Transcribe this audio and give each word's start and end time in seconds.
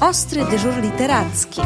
Ostry 0.00 0.44
dyżur 0.50 0.82
literacki. 0.82 1.60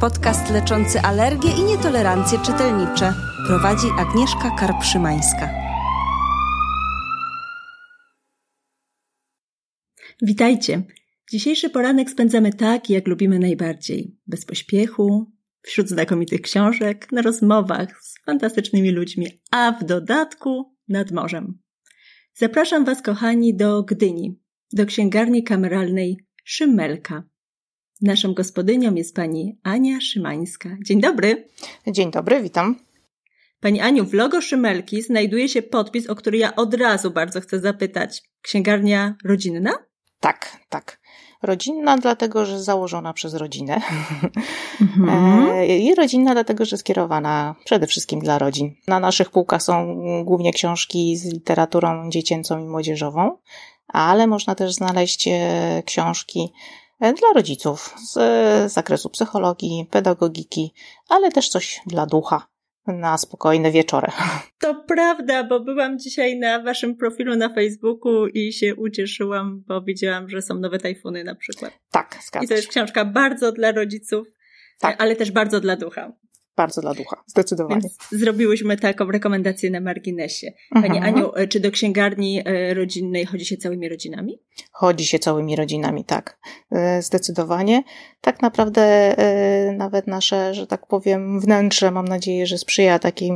Podcast 0.00 0.50
leczący 0.50 1.00
alergie 1.00 1.50
i 1.50 1.64
nietolerancje 1.64 2.38
czytelnicze. 2.38 3.14
Prowadzi 3.46 3.86
Agnieszka 3.98 4.50
Karpszymańska. 4.58 5.50
Witajcie. 10.22 10.82
Dzisiejszy 11.30 11.70
poranek 11.70 12.10
spędzamy 12.10 12.52
tak, 12.52 12.90
jak 12.90 13.08
lubimy 13.08 13.38
najbardziej. 13.38 14.16
Bez 14.26 14.44
pośpiechu, 14.44 15.32
wśród 15.62 15.88
znakomitych 15.88 16.40
książek, 16.40 17.12
na 17.12 17.22
rozmowach 17.22 18.02
z 18.02 18.24
fantastycznymi 18.24 18.90
ludźmi, 18.90 19.26
a 19.50 19.72
w 19.72 19.84
dodatku 19.84 20.74
nad 20.88 21.10
morzem. 21.10 21.58
Zapraszam 22.34 22.84
Was, 22.84 23.02
kochani, 23.02 23.56
do 23.56 23.82
Gdyni, 23.82 24.40
do 24.72 24.86
księgarni 24.86 25.44
kameralnej 25.44 26.26
Szymelka. 26.44 27.31
Naszą 28.02 28.34
gospodynią 28.34 28.94
jest 28.94 29.16
pani 29.16 29.58
Ania 29.62 30.00
Szymańska. 30.00 30.68
Dzień 30.84 31.00
dobry. 31.00 31.48
Dzień 31.86 32.10
dobry, 32.10 32.42
witam. 32.42 32.76
Pani 33.60 33.80
Aniu, 33.80 34.04
w 34.04 34.14
logo 34.14 34.40
Szymelki 34.40 35.02
znajduje 35.02 35.48
się 35.48 35.62
podpis, 35.62 36.10
o 36.10 36.14
który 36.14 36.38
ja 36.38 36.56
od 36.56 36.74
razu 36.74 37.10
bardzo 37.10 37.40
chcę 37.40 37.60
zapytać. 37.60 38.22
Księgarnia 38.42 39.16
rodzinna? 39.24 39.72
Tak, 40.20 40.56
tak. 40.68 41.00
Rodzinna, 41.42 41.98
dlatego 41.98 42.46
że 42.46 42.62
założona 42.62 43.12
przez 43.12 43.34
rodzinę. 43.34 43.80
Mhm. 44.80 45.48
E, 45.52 45.78
I 45.78 45.94
rodzinna, 45.94 46.32
dlatego 46.32 46.64
że 46.64 46.76
skierowana 46.76 47.54
przede 47.64 47.86
wszystkim 47.86 48.20
dla 48.20 48.38
rodzin. 48.38 48.74
Na 48.88 49.00
naszych 49.00 49.30
półkach 49.30 49.62
są 49.62 50.02
głównie 50.24 50.52
książki 50.52 51.16
z 51.16 51.24
literaturą 51.24 52.10
dziecięcą 52.10 52.58
i 52.58 52.68
młodzieżową, 52.68 53.36
ale 53.88 54.26
można 54.26 54.54
też 54.54 54.72
znaleźć 54.74 55.28
e, 55.28 55.82
książki 55.86 56.52
dla 57.02 57.32
rodziców 57.34 57.94
z 58.12 58.72
zakresu 58.72 59.10
psychologii, 59.10 59.86
pedagogiki, 59.90 60.74
ale 61.08 61.32
też 61.32 61.48
coś 61.48 61.80
dla 61.86 62.06
ducha 62.06 62.46
na 62.86 63.18
spokojne 63.18 63.70
wieczory. 63.70 64.06
To 64.58 64.74
prawda, 64.74 65.44
bo 65.44 65.60
byłam 65.60 65.98
dzisiaj 65.98 66.38
na 66.38 66.62
waszym 66.62 66.96
profilu 66.96 67.36
na 67.36 67.54
Facebooku 67.54 68.26
i 68.26 68.52
się 68.52 68.76
ucieszyłam, 68.76 69.64
bo 69.66 69.80
widziałam, 69.82 70.28
że 70.28 70.42
są 70.42 70.54
nowe 70.54 70.78
tajfuny 70.78 71.24
na 71.24 71.34
przykład. 71.34 71.72
Tak, 71.90 72.18
zgadzam 72.22 72.44
I 72.44 72.48
to 72.48 72.54
jest 72.54 72.68
książka 72.68 73.04
bardzo 73.04 73.52
dla 73.52 73.72
rodziców, 73.72 74.26
tak. 74.78 75.02
ale 75.02 75.16
też 75.16 75.30
bardzo 75.30 75.60
dla 75.60 75.76
ducha 75.76 76.12
bardzo 76.56 76.80
dla 76.80 76.94
ducha, 76.94 77.16
zdecydowanie. 77.26 77.80
Więc 77.80 77.98
zrobiłyśmy 78.10 78.76
taką 78.76 79.10
rekomendację 79.10 79.70
na 79.70 79.80
marginesie. 79.80 80.52
Pani 80.70 80.98
mhm. 80.98 81.04
Aniu, 81.04 81.34
e, 81.34 81.48
czy 81.48 81.60
do 81.60 81.70
księgarni 81.70 82.42
e, 82.44 82.74
rodzinnej 82.74 83.26
chodzi 83.26 83.44
się 83.44 83.56
całymi 83.56 83.88
rodzinami? 83.88 84.38
Chodzi 84.72 85.06
się 85.06 85.18
całymi 85.18 85.56
rodzinami, 85.56 86.04
tak. 86.04 86.38
E, 86.70 87.02
zdecydowanie. 87.02 87.82
Tak 88.20 88.42
naprawdę 88.42 89.16
nawet 89.76 90.06
nasze, 90.06 90.54
że 90.54 90.66
tak 90.66 90.86
powiem, 90.86 91.40
wnętrze, 91.40 91.90
mam 91.90 92.08
nadzieję, 92.08 92.46
że 92.46 92.58
sprzyja 92.58 92.98
takim 92.98 93.32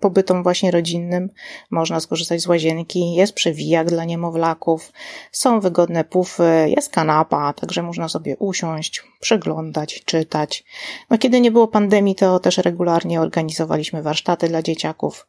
pobytom 0.00 0.42
właśnie 0.42 0.70
rodzinnym. 0.70 1.30
Można 1.70 2.00
skorzystać 2.00 2.40
z 2.40 2.46
łazienki, 2.46 3.14
jest 3.14 3.32
przewijak 3.32 3.90
dla 3.90 4.04
niemowlaków, 4.04 4.92
są 5.32 5.60
wygodne 5.60 6.04
pufy, 6.04 6.66
jest 6.76 6.92
kanapa, 6.92 7.52
także 7.52 7.82
można 7.82 8.08
sobie 8.08 8.36
usiąść, 8.36 9.02
przeglądać, 9.20 10.04
czytać. 10.04 10.64
No 11.10 11.18
kiedy 11.18 11.40
nie 11.40 11.50
było 11.50 11.68
pandemii, 11.68 12.14
to 12.14 12.38
też 12.38 12.58
regularnie 12.58 13.20
organizowaliśmy 13.20 14.02
warsztaty 14.02 14.48
dla 14.48 14.62
dzieciaków, 14.62 15.26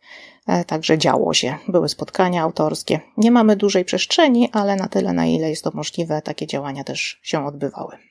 e, 0.47 0.65
także 0.65 0.97
działo 0.97 1.33
się. 1.33 1.55
Były 1.67 1.89
spotkania 1.89 2.43
autorskie. 2.43 2.99
Nie 3.17 3.31
mamy 3.31 3.55
dużej 3.55 3.85
przestrzeni, 3.85 4.49
ale 4.51 4.75
na 4.75 4.87
tyle, 4.87 5.13
na 5.13 5.25
ile 5.25 5.49
jest 5.49 5.63
to 5.63 5.71
możliwe, 5.73 6.21
takie 6.21 6.47
działania 6.47 6.83
też 6.83 7.19
się 7.23 7.45
odbywały. 7.45 8.10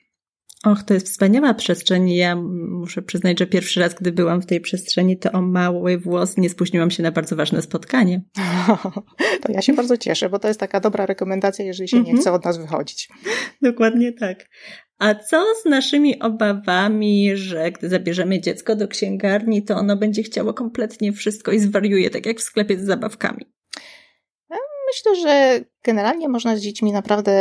Och, 0.65 0.83
to 0.83 0.93
jest 0.93 1.07
wspaniała 1.07 1.53
przestrzeń. 1.53 2.09
Ja 2.09 2.35
muszę 2.69 3.01
przyznać, 3.01 3.39
że 3.39 3.47
pierwszy 3.47 3.79
raz, 3.79 3.93
gdy 3.93 4.11
byłam 4.11 4.41
w 4.41 4.45
tej 4.45 4.61
przestrzeni, 4.61 5.17
to 5.17 5.31
o 5.31 5.41
mały 5.41 5.97
włos 5.97 6.37
nie 6.37 6.49
spóźniłam 6.49 6.91
się 6.91 7.03
na 7.03 7.11
bardzo 7.11 7.35
ważne 7.35 7.61
spotkanie. 7.61 8.21
To 9.41 9.51
ja 9.51 9.61
się 9.61 9.73
bardzo 9.73 9.97
cieszę, 9.97 10.29
bo 10.29 10.39
to 10.39 10.47
jest 10.47 10.59
taka 10.59 10.79
dobra 10.79 11.05
rekomendacja, 11.05 11.65
jeżeli 11.65 11.89
się 11.89 11.97
nie 11.97 12.01
mhm. 12.01 12.17
chce 12.17 12.31
od 12.31 12.45
nas 12.45 12.57
wychodzić. 12.57 13.09
Dokładnie 13.61 14.13
tak. 14.13 14.49
A 14.99 15.15
co 15.15 15.45
z 15.61 15.65
naszymi 15.65 16.19
obawami, 16.19 17.31
że 17.37 17.71
gdy 17.71 17.89
zabierzemy 17.89 18.41
dziecko 18.41 18.75
do 18.75 18.87
księgarni, 18.87 19.63
to 19.63 19.75
ono 19.75 19.97
będzie 19.97 20.23
chciało 20.23 20.53
kompletnie 20.53 21.13
wszystko 21.13 21.51
i 21.51 21.59
zwariuje, 21.59 22.09
tak 22.09 22.25
jak 22.25 22.39
w 22.39 22.43
sklepie 22.43 22.77
z 22.77 22.85
zabawkami? 22.85 23.50
Myślę, 24.91 25.15
że 25.15 25.59
generalnie 25.83 26.29
można 26.29 26.55
z 26.55 26.59
dziećmi 26.59 26.91
naprawdę 26.91 27.31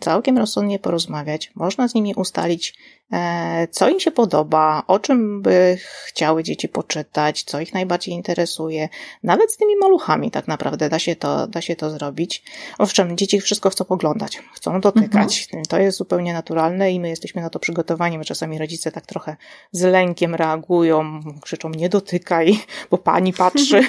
całkiem 0.00 0.38
rozsądnie 0.38 0.78
porozmawiać. 0.78 1.52
Można 1.54 1.88
z 1.88 1.94
nimi 1.94 2.14
ustalić, 2.14 2.74
e, 3.12 3.68
co 3.70 3.88
im 3.88 4.00
się 4.00 4.10
podoba, 4.10 4.82
o 4.86 4.98
czym 4.98 5.42
by 5.42 5.78
chciały 6.04 6.42
dzieci 6.42 6.68
poczytać, 6.68 7.42
co 7.42 7.60
ich 7.60 7.74
najbardziej 7.74 8.14
interesuje. 8.14 8.88
Nawet 9.22 9.52
z 9.52 9.56
tymi 9.56 9.76
maluchami 9.76 10.30
tak 10.30 10.48
naprawdę 10.48 10.88
da 10.88 10.98
się 10.98 11.16
to, 11.16 11.46
da 11.46 11.60
się 11.60 11.76
to 11.76 11.90
zrobić. 11.90 12.42
Owszem, 12.78 13.16
dzieci 13.16 13.40
wszystko 13.40 13.70
chcą 13.70 13.84
oglądać, 13.88 14.42
chcą 14.54 14.80
dotykać. 14.80 15.44
Mhm. 15.44 15.64
To 15.64 15.78
jest 15.78 15.98
zupełnie 15.98 16.32
naturalne 16.32 16.92
i 16.92 17.00
my 17.00 17.08
jesteśmy 17.08 17.42
na 17.42 17.50
to 17.50 17.58
przygotowani. 17.58 18.18
My 18.18 18.24
czasami 18.24 18.58
rodzice 18.58 18.92
tak 18.92 19.06
trochę 19.06 19.36
z 19.72 19.82
lękiem 19.82 20.34
reagują, 20.34 21.20
krzyczą 21.42 21.70
nie 21.70 21.88
dotykaj, 21.88 22.58
bo 22.90 22.98
pani 22.98 23.32
patrzy. 23.32 23.80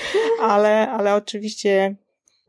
ale, 0.40 0.90
ale 0.90 1.14
oczywiście 1.14 1.96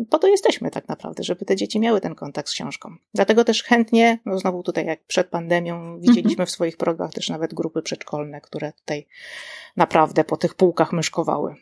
po 0.09 0.19
to 0.19 0.27
jesteśmy 0.27 0.71
tak 0.71 0.87
naprawdę, 0.87 1.23
żeby 1.23 1.45
te 1.45 1.55
dzieci 1.55 1.79
miały 1.79 2.01
ten 2.01 2.15
kontakt 2.15 2.49
z 2.49 2.51
książką. 2.51 2.95
Dlatego 3.13 3.43
też 3.43 3.63
chętnie, 3.63 4.19
no 4.25 4.39
znowu 4.39 4.63
tutaj 4.63 4.85
jak 4.85 5.03
przed 5.03 5.27
pandemią 5.27 5.99
widzieliśmy 5.99 6.31
mhm. 6.31 6.47
w 6.47 6.51
swoich 6.51 6.77
progach 6.77 7.13
też 7.13 7.29
nawet 7.29 7.53
grupy 7.53 7.81
przedszkolne, 7.81 8.41
które 8.41 8.73
tutaj 8.73 9.07
naprawdę 9.77 10.23
po 10.23 10.37
tych 10.37 10.55
półkach 10.55 10.93
myszkowały. 10.93 11.55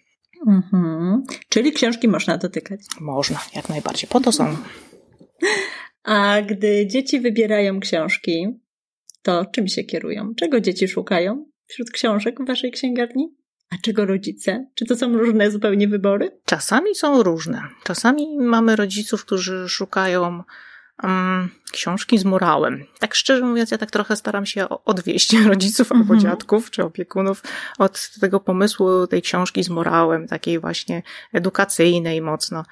Mhm. 0.47 1.23
Czyli 1.49 1.71
książki 1.71 2.07
można 2.07 2.37
dotykać? 2.37 2.79
Można, 2.99 3.39
jak 3.55 3.69
najbardziej. 3.69 4.09
Po 4.09 4.19
to 4.19 4.31
są. 4.31 4.57
A 6.03 6.41
gdy 6.41 6.87
dzieci 6.87 7.19
wybierają 7.19 7.79
książki, 7.79 8.47
to 9.21 9.45
czym 9.45 9.67
się 9.67 9.83
kierują? 9.83 10.35
Czego 10.35 10.61
dzieci 10.61 10.87
szukają 10.87 11.45
wśród 11.67 11.91
książek 11.91 12.43
w 12.43 12.47
waszej 12.47 12.71
księgarni? 12.71 13.36
A 13.69 13.75
czego 13.81 14.05
rodzice? 14.05 14.66
Czy 14.75 14.85
to 14.85 14.95
są 14.95 15.17
różne 15.17 15.51
zupełnie 15.51 15.88
wybory? 15.88 16.31
Czasami 16.45 16.95
są 16.95 17.23
różne. 17.23 17.63
Czasami 17.83 18.38
mamy 18.38 18.75
rodziców, 18.75 19.25
którzy 19.25 19.69
szukają 19.69 20.44
um, 21.03 21.50
książki 21.72 22.17
z 22.17 22.25
morałem. 22.25 22.85
Tak 23.00 23.16
szczerze 23.16 23.45
mówiąc, 23.45 23.72
ja 23.72 23.78
tak 23.78 23.91
trochę 23.91 24.16
staram 24.16 24.45
się 24.45 24.69
odwieść 24.69 25.33
rodziców 25.51 25.91
albo 25.91 26.13
mhm. 26.13 26.19
dziadków 26.19 26.72
czy 26.72 26.83
opiekunów 26.83 27.44
od 27.78 28.09
tego 28.22 28.39
pomysłu 28.39 29.07
tej 29.07 29.22
książki 29.22 29.63
z 29.63 29.69
morałem, 29.69 30.28
takiej 30.28 30.59
właśnie 30.59 31.03
edukacyjnej 31.34 32.22
mocno. 32.22 32.66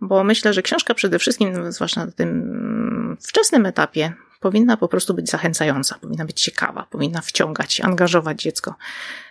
Bo 0.00 0.24
myślę, 0.24 0.52
że 0.52 0.62
książka 0.62 0.94
przede 0.94 1.18
wszystkim, 1.18 1.72
zwłaszcza 1.72 2.06
na 2.06 2.12
tym 2.12 3.16
wczesnym 3.20 3.66
etapie, 3.66 4.12
powinna 4.42 4.76
po 4.76 4.88
prostu 4.88 5.14
być 5.14 5.30
zachęcająca, 5.30 5.98
powinna 5.98 6.24
być 6.24 6.42
ciekawa, 6.42 6.86
powinna 6.90 7.20
wciągać, 7.20 7.80
angażować 7.80 8.42
dziecko. 8.42 8.74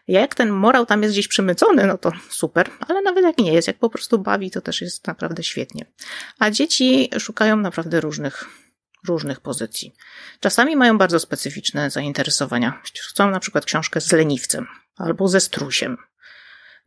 Jak 0.07 0.35
ten 0.35 0.49
morał 0.49 0.85
tam 0.85 1.03
jest 1.03 1.13
gdzieś 1.15 1.27
przemycony, 1.27 1.87
no 1.87 1.97
to 1.97 2.11
super, 2.29 2.69
ale 2.87 3.01
nawet 3.01 3.23
jak 3.23 3.37
nie 3.37 3.53
jest, 3.53 3.67
jak 3.67 3.77
po 3.79 3.89
prostu 3.89 4.19
bawi, 4.19 4.51
to 4.51 4.61
też 4.61 4.81
jest 4.81 5.07
naprawdę 5.07 5.43
świetnie. 5.43 5.85
A 6.39 6.51
dzieci 6.51 7.09
szukają 7.19 7.57
naprawdę 7.57 8.01
różnych 8.01 8.45
różnych 9.07 9.39
pozycji. 9.39 9.93
Czasami 10.39 10.75
mają 10.75 10.97
bardzo 10.97 11.19
specyficzne 11.19 11.89
zainteresowania. 11.89 12.81
Chcą 13.09 13.29
na 13.29 13.39
przykład 13.39 13.65
książkę 13.65 14.01
z 14.01 14.11
leniwcem 14.11 14.67
albo 14.97 15.27
ze 15.27 15.39
strusiem, 15.39 15.97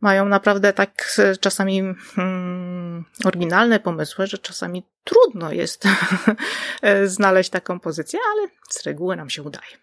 mają 0.01 0.25
naprawdę 0.25 0.73
tak 0.73 1.15
e, 1.19 1.37
czasami 1.37 1.81
hmm, 2.15 3.05
oryginalne 3.25 3.79
pomysły, 3.79 4.27
że 4.27 4.37
czasami 4.37 4.83
trudno 5.03 5.51
jest 5.51 5.85
e, 6.81 7.07
znaleźć 7.07 7.49
taką 7.49 7.79
pozycję, 7.79 8.19
ale 8.33 8.47
z 8.69 8.85
reguły 8.85 9.15
nam 9.15 9.29
się 9.29 9.43
udaje. 9.43 9.77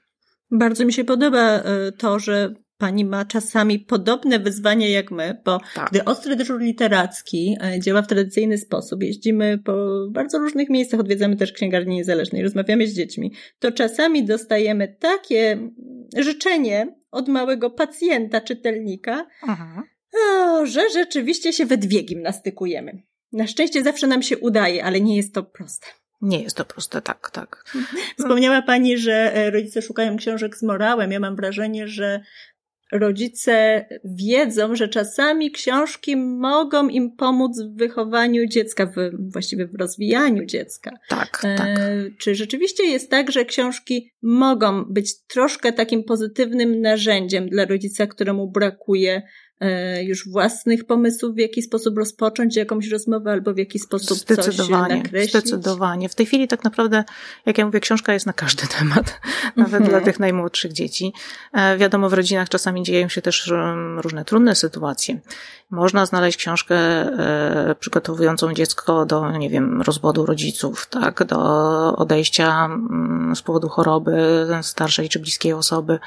Bardzo 0.50 0.84
mi 0.84 0.92
się 0.92 1.04
podoba 1.04 1.40
e, 1.40 1.62
to, 1.98 2.19
że 2.19 2.54
pani 2.78 3.04
ma 3.04 3.25
czasami 3.25 3.78
podobne 3.78 4.38
wyzwania 4.38 4.88
jak 4.88 5.10
my, 5.10 5.40
bo 5.44 5.60
tak. 5.75 5.90
gdy 5.90 6.04
Ostry 6.04 6.37
Dyżur 6.37 6.60
Literacki 6.60 7.56
działa 7.78 8.02
w 8.02 8.06
tradycyjny 8.06 8.58
sposób, 8.58 9.02
jeździmy 9.02 9.58
po 9.58 10.06
bardzo 10.10 10.38
różnych 10.38 10.70
miejscach, 10.70 11.00
odwiedzamy 11.00 11.37
też 11.37 11.52
księgarnię 11.52 11.96
niezależnej, 11.96 12.42
rozmawiamy 12.42 12.87
z 12.87 12.94
dziećmi, 12.94 13.32
to 13.58 13.72
czasami 13.72 14.25
dostajemy 14.25 14.96
takie 15.00 15.69
życzenie 16.16 16.94
od 17.10 17.28
małego 17.28 17.70
pacjenta, 17.70 18.40
czytelnika, 18.40 19.26
Aha 19.42 19.82
o, 20.12 20.67
że 20.67 20.91
rzeczywiście 20.91 21.53
się 21.53 21.67
we 21.67 21.76
dwie 21.76 22.03
gimnastykujemy. 22.03 23.03
Na 23.32 23.47
szczęście 23.47 23.82
zawsze 23.82 24.06
nam 24.06 24.23
się 24.23 24.38
udaje, 24.38 24.85
ale 24.85 25.00
nie 25.00 25.17
jest 25.17 25.35
to 25.35 25.43
proste. 25.43 25.87
Nie 26.23 26.43
jest 26.43 26.56
to 26.56 26.64
proste, 26.64 27.03
tak, 27.03 27.31
tak. 27.31 27.64
Wspomniała 28.19 28.62
Pani, 28.62 28.99
że 28.99 29.35
e, 29.35 29.50
rodzice 29.50 29.82
szukają 29.82 30.17
książek 30.17 30.56
z 30.56 30.62
morałem. 30.62 31.12
Ja 31.12 31.20
mam 31.20 31.37
wrażenie, 31.37 31.88
że 31.88 32.20
rodzice 32.93 33.85
wiedzą, 34.05 34.76
że 34.76 34.88
czasami 34.88 35.50
książki 35.50 36.17
mogą 36.17 36.88
im 36.88 37.17
pomóc 37.17 37.61
w 37.61 37.79
wychowaniu 37.79 38.47
dziecka, 38.47 38.87
w, 38.87 38.94
właściwie 39.32 39.67
w 39.67 39.75
rozwijaniu 39.75 40.44
dziecka. 40.44 40.91
Tak, 41.09 41.43
e, 41.44 41.56
tak. 41.56 41.69
Czy 42.19 42.35
rzeczywiście 42.35 42.85
jest 42.85 43.11
tak, 43.11 43.31
że 43.31 43.44
książki 43.44 44.11
mogą 44.23 44.85
być 44.85 45.23
troszkę 45.26 45.73
takim 45.73 46.05
pozytywnym 46.05 46.81
narzędziem 46.81 47.49
dla 47.49 47.64
rodzica, 47.64 48.06
któremu 48.06 48.50
brakuje 48.50 49.23
E, 49.51 49.51
już 50.03 50.29
własnych 50.29 50.85
pomysłów, 50.85 51.35
w 51.35 51.38
jaki 51.38 51.62
sposób 51.62 51.99
rozpocząć 51.99 52.56
jakąś 52.56 52.88
rozmowę 52.88 53.31
albo 53.31 53.55
w 53.55 53.59
jaki 53.59 53.79
sposób 53.79 54.19
zdecydowanie, 54.19 54.94
coś 54.94 55.05
nakreślić? 55.05 55.31
Zdecydowanie. 55.31 56.09
W 56.09 56.14
tej 56.14 56.26
chwili 56.26 56.49
tak 56.49 56.64
naprawdę, 56.64 57.05
jak 57.47 57.59
ja 57.59 57.67
mówię, 57.67 57.81
książka 57.81 58.12
jest 58.12 58.26
na 58.26 58.32
każdy 58.32 58.62
temat, 58.79 59.20
nawet 59.56 59.75
mhm. 59.75 59.91
dla 59.91 60.00
tych 60.00 60.20
najmłodszych 60.20 60.73
dzieci. 60.73 61.12
E, 61.53 61.79
wiadomo, 61.79 62.09
w 62.09 62.12
rodzinach 62.12 62.49
czasami 62.49 62.82
dzieją 62.82 63.09
się 63.09 63.23
też 63.23 63.53
różne 63.97 64.25
trudne 64.25 64.55
sytuacje. 64.55 65.20
Można 65.72 66.06
znaleźć 66.06 66.38
książkę 66.38 66.76
e, 66.76 67.74
przygotowującą 67.80 68.54
dziecko 68.54 69.06
do, 69.06 69.30
nie 69.30 69.50
wiem, 69.50 69.82
rozwodu 69.82 70.26
rodziców, 70.26 70.86
tak, 70.86 71.24
do 71.24 71.38
odejścia 71.96 72.64
mm, 72.64 73.36
z 73.36 73.42
powodu 73.42 73.69
choroby 73.69 74.46
starszej 74.62 75.08
czy 75.08 75.19
bliskiej 75.19 75.52
osoby, 75.52 75.98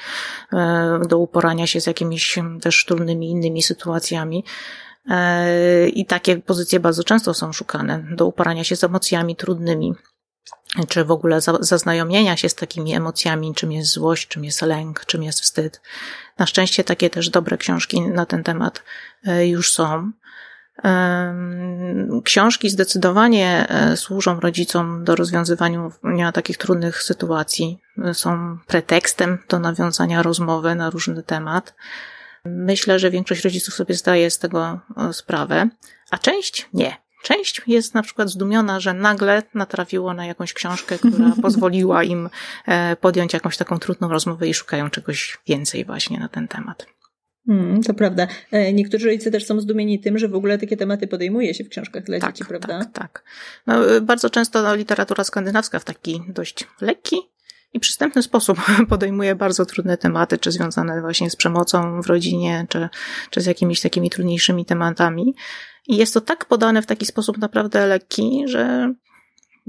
do 1.08 1.18
uporania 1.18 1.68
się 1.68 1.82
z 1.82 1.88
jakimiś 1.88 2.40
też 2.62 2.86
trudnymi 2.86 3.32
innymi 3.32 3.46
innymi 3.46 3.64
sytuacjami. 3.64 4.44
E, 5.10 5.90
I 5.90 6.06
takie 6.06 6.38
pozycje 6.38 6.80
bardzo 6.80 7.04
często 7.04 7.34
są 7.34 7.54
szukane 7.54 8.04
do 8.16 8.26
uporania 8.26 8.64
się 8.64 8.76
z 8.76 8.84
emocjami 8.84 9.36
trudnymi, 9.36 9.94
czy 10.88 11.06
w 11.06 11.12
ogóle 11.12 11.40
zaznajomienia 11.60 12.38
się 12.38 12.50
z 12.50 12.56
takimi 12.56 12.94
emocjami, 12.94 13.56
czym 13.56 13.72
jest 13.72 13.92
złość, 13.92 14.28
czym 14.28 14.46
jest 14.46 14.62
lęk, 14.62 15.06
czym 15.06 15.24
jest 15.24 15.42
wstyd. 15.42 15.82
Na 16.38 16.46
szczęście 16.46 16.84
takie 16.84 17.10
też 17.10 17.30
dobre 17.30 17.58
książki 17.58 18.02
na 18.02 18.26
ten 18.26 18.44
temat 18.44 18.84
e, 19.28 19.48
już 19.48 19.72
są. 19.72 20.12
Książki 22.24 22.70
zdecydowanie 22.70 23.66
e, 23.70 23.98
służą 23.98 24.40
rodzicom 24.40 25.04
do 25.04 25.16
rozwiązywania 25.16 26.32
takich 26.34 26.58
trudnych 26.58 27.04
sytuacji. 27.04 27.80
Są 28.14 28.58
pretekstem 28.68 29.38
do 29.50 29.60
nawiązania 29.60 30.24
rozmowy 30.24 30.76
na 30.76 30.90
różny 30.90 31.24
temat. 31.24 31.76
Myślę, 32.46 33.00
że 33.00 33.12
większość 33.12 33.44
rodziców 33.44 33.74
sobie 33.74 33.96
zdaje 33.96 34.32
z 34.32 34.40
tego 34.40 34.80
e, 34.98 35.14
sprawę, 35.14 35.70
a 36.12 36.18
część 36.18 36.70
nie. 36.74 37.05
Część 37.26 37.62
jest 37.68 37.94
na 37.94 38.02
przykład 38.02 38.30
zdumiona, 38.30 38.80
że 38.80 38.94
nagle 38.94 39.44
natrafiło 39.54 40.14
na 40.14 40.26
jakąś 40.26 40.54
książkę, 40.54 40.98
która 40.98 41.32
pozwoliła 41.42 42.04
im 42.04 42.30
e, 42.66 42.96
podjąć 42.96 43.34
jakąś 43.34 43.58
taką 43.58 43.80
trudną 43.80 44.10
rozmowę 44.10 44.48
i 44.48 44.54
szukają 44.54 44.90
czegoś 44.90 45.38
więcej 45.48 45.86
właśnie 45.86 46.20
na 46.20 46.30
ten 46.30 46.48
temat. 46.48 46.86
Hmm, 47.48 47.84
to 47.84 47.94
prawda. 47.94 48.28
E, 48.52 48.74
niektórzy 48.74 49.06
rodzice 49.06 49.32
też 49.32 49.46
są 49.46 49.60
zdumieni 49.60 50.00
tym, 50.00 50.18
że 50.18 50.28
w 50.28 50.36
ogóle 50.36 50.58
takie 50.58 50.78
tematy 50.78 51.08
podejmuje 51.08 51.54
się 51.54 51.64
w 51.64 51.70
książkach 51.70 52.04
dla 52.04 52.20
tak, 52.20 52.34
dzieci, 52.34 52.50
prawda? 52.50 52.80
Tak, 52.80 52.92
tak. 52.94 53.24
No, 53.68 53.76
bardzo 54.02 54.30
często 54.30 54.62
no, 54.62 54.76
literatura 54.76 55.24
skandynawska 55.24 55.80
w 55.80 55.84
taki 55.84 56.22
dość 56.28 56.68
lekki, 56.82 57.18
i 57.76 57.80
przystępny 57.80 58.24
sposób 58.24 58.60
podejmuje 58.90 59.36
bardzo 59.36 59.66
trudne 59.66 59.98
tematy, 59.98 60.38
czy 60.38 60.52
związane 60.52 61.02
właśnie 61.02 61.30
z 61.30 61.36
przemocą 61.36 62.02
w 62.02 62.08
rodzinie, 62.08 62.66
czy, 62.70 62.90
czy 63.30 63.42
z 63.42 63.46
jakimiś 63.46 63.82
takimi 63.82 64.10
trudniejszymi 64.10 64.66
tematami. 64.66 65.36
I 65.88 65.98
jest 65.98 66.14
to 66.14 66.22
tak 66.22 66.46
podane 66.46 66.82
w 66.82 66.86
taki 66.86 67.06
sposób 67.06 67.38
naprawdę 67.38 67.88
lekki, 67.88 68.44
że 68.46 68.94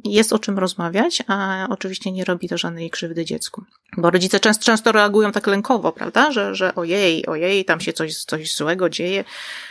jest 0.05 0.33
o 0.33 0.39
czym 0.39 0.59
rozmawiać, 0.59 1.23
a 1.27 1.67
oczywiście 1.71 2.13
nie 2.13 2.25
robi 2.25 2.49
to 2.49 2.59
żadnej 2.59 2.91
krzywdy 2.91 3.25
dziecku. 3.25 3.65
Bo 3.97 4.11
rodzice 4.11 4.41
często, 4.41 4.65
często 4.65 4.93
reagują 4.93 5.33
tak 5.33 5.47
lękowo, 5.47 5.93
prawda? 5.93 6.33
Że, 6.33 6.55
że 6.55 6.75
ojej, 6.75 7.27
ojej, 7.27 7.65
tam 7.65 7.81
się 7.81 7.93
coś, 7.93 8.25
coś 8.25 8.57
złego 8.57 8.89
dzieje 8.89 9.25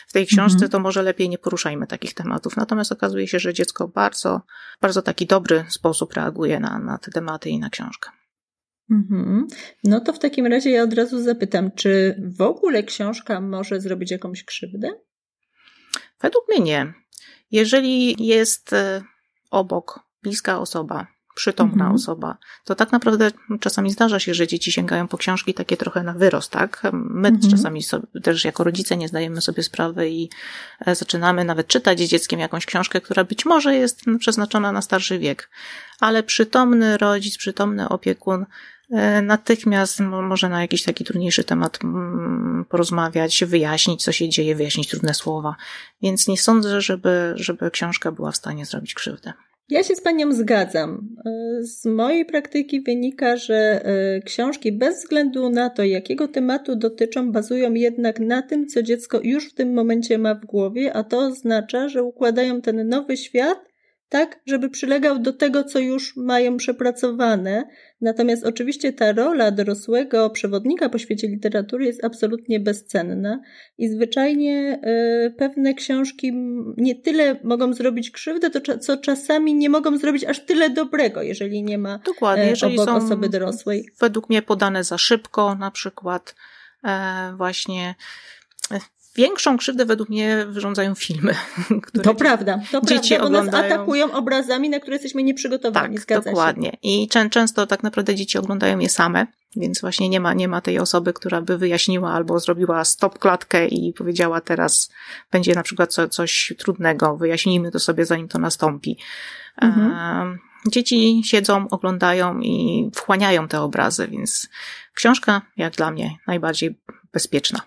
w 0.07 0.13
tej 0.13 0.27
książce, 0.27 0.57
mm 0.57 0.67
-hmm. 0.67 0.71
to 0.71 0.79
może 0.79 1.03
lepiej 1.03 1.29
nie 1.29 1.37
poruszajmy 1.37 1.87
takich 1.87 2.13
tematów. 2.13 2.57
Natomiast 2.57 2.91
okazuje 2.91 3.27
się, 3.27 3.39
że 3.39 3.53
dziecko 3.53 3.87
bardzo, 3.87 4.41
bardzo 4.81 5.01
taki 5.01 5.25
dobry 5.25 5.65
sposób 5.69 6.13
reaguje 6.13 6.59
na, 6.59 6.79
na 6.79 6.97
te 6.97 7.11
tematy 7.11 7.49
i 7.49 7.59
na 7.59 7.69
książkę. 7.69 8.09
Mhm. 8.91 9.47
No 9.83 9.99
to 9.99 10.13
w 10.13 10.19
takim 10.19 10.45
razie 10.45 10.69
ja 10.71 10.83
od 10.83 10.93
razu 10.93 11.23
zapytam, 11.23 11.71
czy 11.71 12.21
w 12.37 12.41
ogóle 12.41 12.83
książka 12.83 13.41
może 13.41 13.81
zrobić 13.81 14.11
jakąś 14.11 14.43
krzywdę? 14.43 14.91
Według 16.25 16.45
mnie 16.49 16.59
nie. 16.59 16.93
Jeżeli 17.51 18.25
jest 18.27 18.73
e, 18.73 19.03
obok 19.51 19.99
bliska 20.23 20.59
osoba, 20.59 21.07
przytomna 21.35 21.73
mhm. 21.73 21.95
osoba, 21.95 22.37
to 22.63 22.75
tak 22.75 22.91
naprawdę 22.91 23.31
czasami 23.59 23.91
zdarza 23.91 24.19
się, 24.19 24.33
że 24.33 24.47
dzieci 24.47 24.71
sięgają 24.71 25.07
po 25.07 25.17
książki 25.17 25.53
takie 25.53 25.77
trochę 25.77 26.03
na 26.03 26.13
wyrost, 26.13 26.51
tak? 26.51 26.81
My 26.93 27.27
mhm. 27.27 27.51
czasami 27.51 27.83
sobie, 27.83 28.07
też 28.23 28.45
jako 28.45 28.63
rodzice 28.63 28.97
nie 28.97 29.07
zdajemy 29.07 29.41
sobie 29.41 29.63
sprawy 29.63 30.09
i 30.09 30.29
e, 30.85 30.95
zaczynamy 30.95 31.43
nawet 31.43 31.67
czytać 31.67 31.99
z 31.99 32.09
dzieckiem 32.09 32.39
jakąś 32.39 32.65
książkę, 32.65 33.01
która 33.01 33.23
być 33.23 33.45
może 33.45 33.75
jest 33.75 34.01
przeznaczona 34.19 34.71
na 34.71 34.81
starszy 34.81 35.19
wiek, 35.19 35.49
ale 35.99 36.23
przytomny 36.23 36.97
rodzic, 36.97 37.37
przytomny 37.37 37.89
opiekun 37.89 38.45
natychmiast 39.23 39.99
może 39.99 40.49
na 40.49 40.61
jakiś 40.61 40.83
taki 40.83 41.03
trudniejszy 41.03 41.43
temat 41.43 41.79
porozmawiać, 42.69 43.43
wyjaśnić, 43.45 44.03
co 44.03 44.11
się 44.11 44.29
dzieje, 44.29 44.55
wyjaśnić 44.55 44.89
trudne 44.89 45.13
słowa. 45.13 45.55
Więc 46.01 46.27
nie 46.27 46.37
sądzę, 46.37 46.81
żeby, 46.81 47.33
żeby 47.35 47.71
książka 47.71 48.11
była 48.11 48.31
w 48.31 48.37
stanie 48.37 48.65
zrobić 48.65 48.93
krzywdę. 48.93 49.33
Ja 49.69 49.83
się 49.83 49.95
z 49.95 50.01
Panią 50.01 50.33
zgadzam. 50.33 51.15
E, 51.25 51.63
z 51.63 51.85
mojej 51.85 52.25
praktyki 52.25 52.81
wynika, 52.81 53.37
że 53.37 53.55
e, 53.55 54.21
książki 54.21 54.71
bez 54.71 54.97
względu 54.97 55.49
na 55.49 55.69
to, 55.69 55.83
jakiego 55.83 56.27
tematu 56.27 56.75
dotyczą, 56.75 57.31
bazują 57.31 57.73
jednak 57.73 58.19
na 58.19 58.41
tym, 58.41 58.67
co 58.67 58.83
dziecko 58.83 59.19
już 59.23 59.49
w 59.49 59.53
tym 59.53 59.73
momencie 59.73 60.17
ma 60.17 60.35
w 60.35 60.45
głowie, 60.45 60.93
a 60.93 61.03
to 61.03 61.17
oznacza, 61.19 61.89
że 61.89 62.03
układają 62.03 62.61
ten 62.61 62.87
nowy 62.87 63.17
świat 63.17 63.57
tak, 64.09 64.39
żeby 64.45 64.69
przylegał 64.69 65.19
do 65.19 65.33
tego, 65.33 65.63
co 65.63 65.79
już 65.79 66.15
mają 66.17 66.57
przepracowane. 66.57 67.67
Natomiast 68.01 68.45
oczywiście 68.45 68.93
ta 68.93 69.11
rola 69.11 69.51
dorosłego 69.51 70.29
przewodnika 70.29 70.89
po 70.89 70.97
świecie 70.97 71.27
literatury 71.27 71.85
jest 71.85 72.03
absolutnie 72.03 72.59
bezcenna 72.59 73.41
i 73.77 73.89
zwyczajnie 73.89 74.79
y, 75.27 75.33
pewne 75.37 75.73
książki 75.73 76.31
nie 76.77 76.95
tyle 76.95 77.39
mogą 77.43 77.73
zrobić 77.73 78.11
krzywdę, 78.11 78.49
to, 78.49 78.77
co 78.77 78.97
czasami 78.97 79.55
nie 79.55 79.69
mogą 79.69 79.97
zrobić 79.97 80.23
aż 80.23 80.45
tyle 80.45 80.69
dobrego, 80.69 81.21
jeżeli 81.21 81.63
nie 81.63 81.77
ma 81.77 81.99
Dokładnie, 82.05 82.43
e, 82.43 82.49
jeżeli 82.49 82.73
obok 82.73 82.85
są 82.85 82.95
osoby 82.95 83.29
dorosłej. 83.29 83.89
Według 83.99 84.29
mnie 84.29 84.41
podane 84.41 84.83
za 84.83 84.97
szybko, 84.97 85.55
na 85.55 85.71
przykład 85.71 86.35
e, 86.83 87.33
właśnie 87.37 87.95
e, 88.71 88.79
Większą 89.15 89.57
krzywdę 89.57 89.85
według 89.85 90.09
mnie 90.09 90.45
wyrządzają 90.49 90.95
filmy. 90.95 91.35
Które 91.83 92.03
to 92.03 92.15
prawda, 92.15 92.59
to 92.71 92.81
dzieci 92.81 93.15
prawda, 93.15 93.17
bo 93.19 93.39
oglądają. 93.39 93.63
nas 93.63 93.71
atakują 93.71 94.11
obrazami, 94.11 94.69
na 94.69 94.79
które 94.79 94.95
jesteśmy 94.95 95.23
nieprzygotowani, 95.23 95.97
tak, 96.07 96.23
dokładnie. 96.23 96.69
Się. 96.69 96.77
I 96.81 97.09
często 97.29 97.67
tak 97.67 97.83
naprawdę 97.83 98.15
dzieci 98.15 98.37
oglądają 98.37 98.79
je 98.79 98.89
same, 98.89 99.27
więc 99.55 99.81
właśnie 99.81 100.09
nie 100.09 100.19
ma, 100.19 100.33
nie 100.33 100.47
ma 100.47 100.61
tej 100.61 100.79
osoby, 100.79 101.13
która 101.13 101.41
by 101.41 101.57
wyjaśniła 101.57 102.13
albo 102.13 102.39
zrobiła 102.39 102.85
stop 102.85 103.19
klatkę 103.19 103.67
i 103.67 103.93
powiedziała 103.93 104.41
teraz 104.41 104.91
będzie 105.31 105.53
na 105.53 105.63
przykład 105.63 105.93
co, 105.93 106.09
coś 106.09 106.53
trudnego, 106.57 107.17
wyjaśnijmy 107.17 107.71
to 107.71 107.79
sobie 107.79 108.05
zanim 108.05 108.27
to 108.27 108.39
nastąpi. 108.39 108.97
Mhm. 109.61 110.39
Dzieci 110.67 111.21
siedzą, 111.25 111.67
oglądają 111.69 112.39
i 112.39 112.89
wchłaniają 112.95 113.47
te 113.47 113.61
obrazy, 113.61 114.07
więc 114.07 114.49
książka, 114.93 115.41
jak 115.57 115.73
dla 115.73 115.91
mnie, 115.91 116.17
najbardziej 116.27 116.79
bezpieczna. 117.13 117.61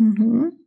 Mhm. 0.00 0.63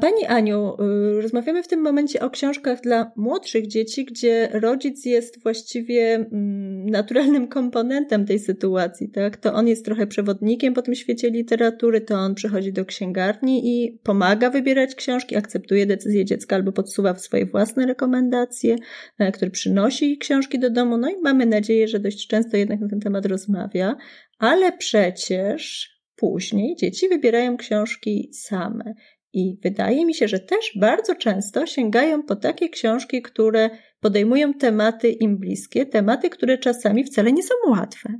Pani 0.00 0.26
Aniu, 0.28 0.76
y, 1.18 1.22
rozmawiamy 1.22 1.62
w 1.62 1.68
tym 1.68 1.80
momencie 1.80 2.20
o 2.20 2.30
książkach 2.30 2.80
dla 2.80 3.12
młodszych 3.16 3.66
dzieci, 3.66 4.04
gdzie 4.04 4.48
rodzic 4.52 5.04
jest 5.04 5.42
właściwie 5.42 6.14
mm, 6.14 6.90
naturalnym 6.90 7.48
komponentem 7.48 8.26
tej 8.26 8.38
sytuacji, 8.38 9.08
tak? 9.08 9.36
To 9.36 9.54
on 9.54 9.68
jest 9.68 9.84
trochę 9.84 10.06
przewodnikiem 10.06 10.74
po 10.74 10.82
tym 10.82 10.94
świecie 10.94 11.30
literatury, 11.30 12.00
to 12.00 12.14
on 12.14 12.34
przychodzi 12.34 12.72
do 12.72 12.84
księgarni 12.84 13.62
i 13.64 13.98
pomaga 14.02 14.50
wybierać 14.50 14.94
książki, 14.94 15.36
akceptuje 15.36 15.86
decyzję 15.86 16.24
dziecka 16.24 16.56
albo 16.56 16.72
podsuwa 16.72 17.14
w 17.14 17.20
swoje 17.20 17.46
własne 17.46 17.86
rekomendacje, 17.86 18.76
e, 19.18 19.32
który 19.32 19.50
przynosi 19.50 20.18
książki 20.18 20.58
do 20.58 20.70
domu. 20.70 20.96
No 20.98 21.10
i 21.10 21.14
mamy 21.22 21.46
nadzieję, 21.46 21.88
że 21.88 22.00
dość 22.00 22.26
często 22.26 22.56
jednak 22.56 22.80
na 22.80 22.88
ten 22.88 23.00
temat 23.00 23.26
rozmawia, 23.26 23.96
ale 24.38 24.72
przecież 24.72 25.92
później 26.16 26.76
dzieci 26.76 27.08
wybierają 27.08 27.56
książki 27.56 28.30
same. 28.32 28.94
I 29.32 29.56
wydaje 29.62 30.06
mi 30.06 30.14
się, 30.14 30.28
że 30.28 30.38
też 30.38 30.72
bardzo 30.76 31.14
często 31.14 31.66
sięgają 31.66 32.22
po 32.22 32.36
takie 32.36 32.68
książki, 32.68 33.22
które 33.22 33.70
podejmują 34.00 34.54
tematy 34.54 35.10
im 35.10 35.36
bliskie, 35.36 35.86
tematy, 35.86 36.30
które 36.30 36.58
czasami 36.58 37.04
wcale 37.04 37.32
nie 37.32 37.42
są 37.42 37.54
łatwe. 37.66 38.14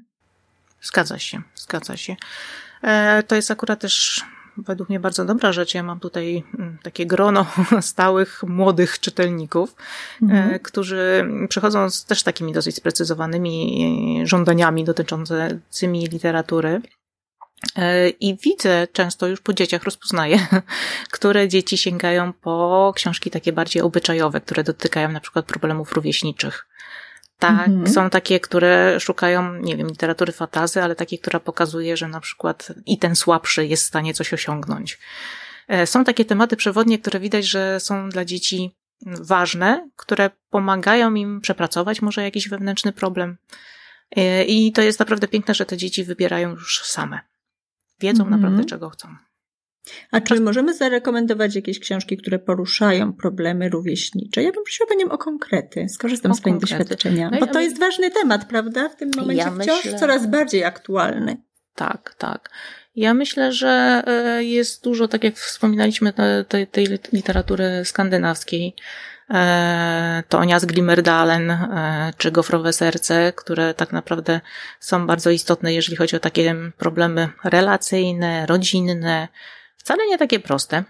Zgadza 0.82 1.18
się, 1.18 1.42
zgadza 1.54 1.96
się. 1.96 2.16
E, 2.82 3.22
to 3.22 3.36
jest 3.36 3.50
akurat 3.50 3.80
też 3.80 4.24
według 4.56 4.88
mnie 4.88 5.00
bardzo 5.00 5.24
dobra 5.24 5.52
rzecz. 5.52 5.74
Ja 5.74 5.82
mam 5.82 6.00
tutaj 6.00 6.44
mm, 6.58 6.78
takie 6.82 7.06
grono 7.06 7.46
stałych, 7.80 8.42
młodych 8.42 9.00
czytelników, 9.00 9.74
e, 10.22 10.24
mhm. 10.24 10.58
którzy 10.58 11.28
przychodzą 11.48 11.90
z 11.90 12.04
też 12.04 12.22
takimi 12.22 12.52
dosyć 12.52 12.76
sprecyzowanymi 12.76 14.20
żądaniami 14.24 14.84
dotyczącymi 14.84 16.06
literatury. 16.06 16.80
E, 17.76 18.08
I 18.08 18.36
widzę 18.36 18.86
często 18.92 19.26
już 19.26 19.40
po 19.40 19.52
dzieciach, 19.52 19.82
rozpoznaję, 19.82 20.46
które 21.12 21.48
dzieci 21.48 21.78
sięgają 21.78 22.32
po 22.32 22.92
książki 22.96 23.30
takie 23.30 23.52
bardziej 23.52 23.82
obyczajowe, 23.82 24.40
które 24.40 24.64
dotykają 24.64 25.08
na 25.08 25.20
przykład 25.20 25.46
problemów 25.46 25.92
rówieśniczych. 25.92 26.66
Tak, 27.38 27.68
mhm. 27.68 27.86
są 27.86 28.10
takie, 28.10 28.40
które 28.40 29.00
szukają, 29.00 29.54
nie 29.54 29.76
wiem, 29.76 29.88
literatury 29.88 30.32
fatazy, 30.32 30.82
ale 30.82 30.94
takie, 30.94 31.18
która 31.18 31.40
pokazuje, 31.40 31.96
że 31.96 32.08
na 32.08 32.20
przykład 32.20 32.72
i 32.86 32.98
ten 32.98 33.16
słabszy 33.16 33.66
jest 33.66 33.82
w 33.82 33.86
stanie 33.86 34.14
coś 34.14 34.32
osiągnąć. 34.32 34.98
E, 35.68 35.86
są 35.86 36.04
takie 36.04 36.24
tematy 36.24 36.56
przewodnie, 36.56 36.98
które 36.98 37.20
widać, 37.20 37.46
że 37.46 37.80
są 37.80 38.08
dla 38.08 38.24
dzieci 38.24 38.74
ważne, 39.06 39.88
które 39.96 40.30
pomagają 40.50 41.14
im 41.14 41.40
przepracować 41.40 42.02
może 42.02 42.22
jakiś 42.22 42.48
wewnętrzny 42.48 42.92
problem. 42.92 43.36
E, 44.16 44.44
I 44.44 44.72
to 44.72 44.82
jest 44.82 44.98
naprawdę 44.98 45.28
piękne, 45.28 45.54
że 45.54 45.66
te 45.66 45.76
dzieci 45.76 46.04
wybierają 46.04 46.50
już 46.50 46.82
same. 46.84 47.20
Wiedzą 48.02 48.24
mhm. 48.24 48.40
naprawdę, 48.40 48.64
czego 48.64 48.90
chcą. 48.90 49.08
A 50.10 50.20
czy 50.20 50.40
możemy 50.40 50.74
zarekomendować 50.74 51.54
jakieś 51.54 51.78
książki, 51.78 52.16
które 52.16 52.38
poruszają 52.38 53.12
problemy 53.12 53.68
rówieśnicze? 53.68 54.42
Ja 54.42 54.52
bym 54.52 54.64
prosiła 54.64 54.88
Panią 54.88 55.08
o 55.10 55.18
konkrety. 55.18 55.88
Skorzystam 55.88 56.32
o 56.32 56.34
z 56.34 56.40
Pani 56.40 56.60
konkrety. 56.60 56.84
doświadczenia. 56.84 57.30
No 57.30 57.38
bo 57.40 57.46
ja 57.46 57.52
to 57.52 57.60
jest 57.60 57.78
ważny 57.78 58.10
temat, 58.10 58.44
prawda? 58.44 58.88
W 58.88 58.96
tym 58.96 59.10
momencie 59.16 59.42
ja 59.42 59.50
wciąż 59.50 59.84
myślę... 59.84 59.98
coraz 59.98 60.26
bardziej 60.26 60.64
aktualny. 60.64 61.36
Tak, 61.74 62.14
tak. 62.18 62.50
Ja 62.96 63.14
myślę, 63.14 63.52
że 63.52 64.02
e, 64.06 64.44
jest 64.44 64.84
dużo, 64.84 65.08
tak 65.08 65.24
jak 65.24 65.36
wspominaliśmy, 65.36 66.12
tej, 66.48 66.66
tej 66.66 66.86
literatury 67.12 67.84
skandynawskiej, 67.84 68.74
e, 69.30 70.22
to 70.28 70.38
Onias 70.38 70.64
Glimmerdalen 70.64 71.50
e, 71.50 72.12
czy 72.16 72.30
Gofrowe 72.30 72.72
Serce, 72.72 73.32
które 73.32 73.74
tak 73.74 73.92
naprawdę 73.92 74.40
są 74.80 75.06
bardzo 75.06 75.30
istotne, 75.30 75.74
jeżeli 75.74 75.96
chodzi 75.96 76.16
o 76.16 76.20
takie 76.20 76.54
problemy 76.78 77.28
relacyjne, 77.44 78.46
rodzinne, 78.46 79.28
wcale 79.76 80.06
nie 80.06 80.18
takie 80.18 80.40
proste. 80.40 80.84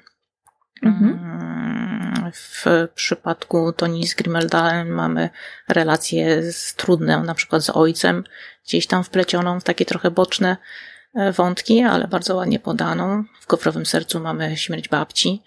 Mhm. 0.83 1.11
Mm, 1.11 2.33
w 2.35 2.89
przypadku 2.95 3.73
Tonis 3.73 4.15
Grimmeldalen 4.15 4.91
mamy 4.91 5.31
relację 5.69 6.53
z 6.53 6.75
trudną, 6.75 7.25
na 7.25 7.35
przykład 7.35 7.63
z 7.63 7.71
ojcem, 7.71 8.25
gdzieś 8.65 8.87
tam 8.87 9.05
wplecioną 9.05 9.61
w 9.61 9.65
takie 9.65 9.85
trochę 9.85 10.11
boczne 10.11 10.57
E, 11.15 11.33
wątki, 11.33 11.83
ale 11.83 12.09
bardzo 12.09 12.37
ładnie 12.37 12.59
podaną. 12.59 13.25
W 13.41 13.47
Gofrowym 13.47 13.87
Sercu 13.87 14.21
mamy 14.21 14.57
śmierć 14.57 14.89
babci, 14.89 15.43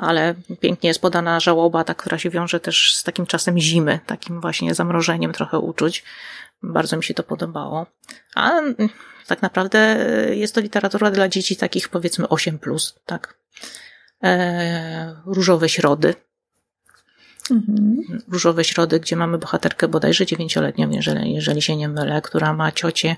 ale 0.00 0.34
pięknie 0.60 0.88
jest 0.88 1.00
podana 1.00 1.40
żałoba, 1.40 1.84
ta, 1.84 1.94
która 1.94 2.18
się 2.18 2.30
wiąże 2.30 2.60
też 2.60 2.94
z 2.94 3.02
takim 3.02 3.26
czasem 3.26 3.58
zimy, 3.58 4.00
takim 4.06 4.40
właśnie 4.40 4.74
zamrożeniem 4.74 5.32
trochę 5.32 5.58
uczuć. 5.58 6.04
Bardzo 6.62 6.96
mi 6.96 7.04
się 7.04 7.14
to 7.14 7.22
podobało. 7.22 7.86
A 8.34 8.52
tak 9.26 9.42
naprawdę 9.42 9.96
jest 10.30 10.54
to 10.54 10.60
literatura 10.60 11.10
dla 11.10 11.28
dzieci 11.28 11.56
takich 11.56 11.88
powiedzmy 11.88 12.26
8+, 12.26 12.58
plus, 12.58 12.94
tak. 13.06 13.34
E, 14.22 15.16
różowe 15.26 15.68
środy. 15.68 16.14
Mhm. 17.50 18.02
Różowe 18.28 18.64
środy, 18.64 19.00
gdzie 19.00 19.16
mamy 19.16 19.38
bohaterkę 19.38 19.88
bodajże 19.88 20.26
dziewięcioletnią, 20.26 20.90
jeżeli, 20.90 21.34
jeżeli 21.34 21.62
się 21.62 21.76
nie 21.76 21.88
mylę, 21.88 22.22
która 22.22 22.52
ma 22.52 22.72
ciocie 22.72 23.16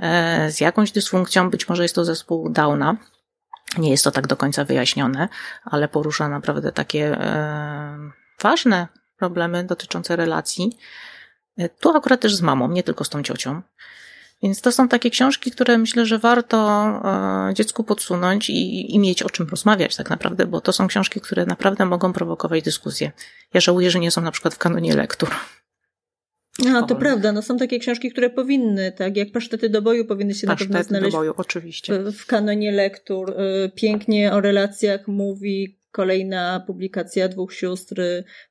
E, 0.00 0.50
z 0.50 0.60
jakąś 0.60 0.92
dysfunkcją, 0.92 1.50
być 1.50 1.68
może 1.68 1.82
jest 1.82 1.94
to 1.94 2.04
zespół 2.04 2.50
Downa. 2.50 2.96
Nie 3.78 3.90
jest 3.90 4.04
to 4.04 4.10
tak 4.10 4.26
do 4.26 4.36
końca 4.36 4.64
wyjaśnione, 4.64 5.28
ale 5.64 5.88
porusza 5.88 6.28
naprawdę 6.28 6.72
takie 6.72 7.04
e, 7.06 8.10
ważne 8.42 8.88
problemy 9.16 9.64
dotyczące 9.64 10.16
relacji. 10.16 10.78
E, 11.58 11.68
tu 11.68 11.96
akurat 11.96 12.20
też 12.20 12.34
z 12.34 12.42
mamą, 12.42 12.68
nie 12.68 12.82
tylko 12.82 13.04
z 13.04 13.08
tą 13.08 13.22
ciocią. 13.22 13.62
Więc 14.42 14.60
to 14.60 14.72
są 14.72 14.88
takie 14.88 15.10
książki, 15.10 15.50
które 15.50 15.78
myślę, 15.78 16.06
że 16.06 16.18
warto 16.18 17.02
dziecku 17.54 17.84
podsunąć 17.84 18.50
i, 18.50 18.94
i 18.94 18.98
mieć 18.98 19.22
o 19.22 19.30
czym 19.30 19.48
rozmawiać 19.48 19.96
tak 19.96 20.10
naprawdę, 20.10 20.46
bo 20.46 20.60
to 20.60 20.72
są 20.72 20.88
książki, 20.88 21.20
które 21.20 21.46
naprawdę 21.46 21.86
mogą 21.86 22.12
prowokować 22.12 22.62
dyskusję. 22.62 23.12
Ja 23.54 23.60
żałuję, 23.60 23.90
że 23.90 24.00
nie 24.00 24.10
są 24.10 24.20
na 24.20 24.30
przykład 24.30 24.54
w 24.54 24.58
kanonie 24.58 24.96
lektur. 24.96 25.30
No, 26.64 26.86
to 26.86 26.96
prawda. 26.96 27.32
No, 27.32 27.42
są 27.42 27.56
takie 27.56 27.78
książki, 27.78 28.10
które 28.10 28.30
powinny, 28.30 28.92
tak 28.92 29.16
jak 29.16 29.32
Pasztety 29.32 29.68
do 29.68 29.82
boju 29.82 30.04
powinny 30.04 30.34
się 30.34 30.46
Pasztety 30.46 30.72
na 30.72 30.78
pewno 30.78 30.88
znaleźć 30.88 31.12
do 31.12 31.18
boju, 31.18 31.34
oczywiście. 31.36 31.98
W, 31.98 32.12
w 32.12 32.26
kanonie 32.26 32.72
lektur. 32.72 33.30
Y, 33.30 33.70
pięknie 33.74 34.32
o 34.32 34.40
relacjach 34.40 35.08
mówi 35.08 35.78
kolejna 35.92 36.64
publikacja 36.66 37.28
dwóch 37.28 37.54
sióstr. 37.54 38.02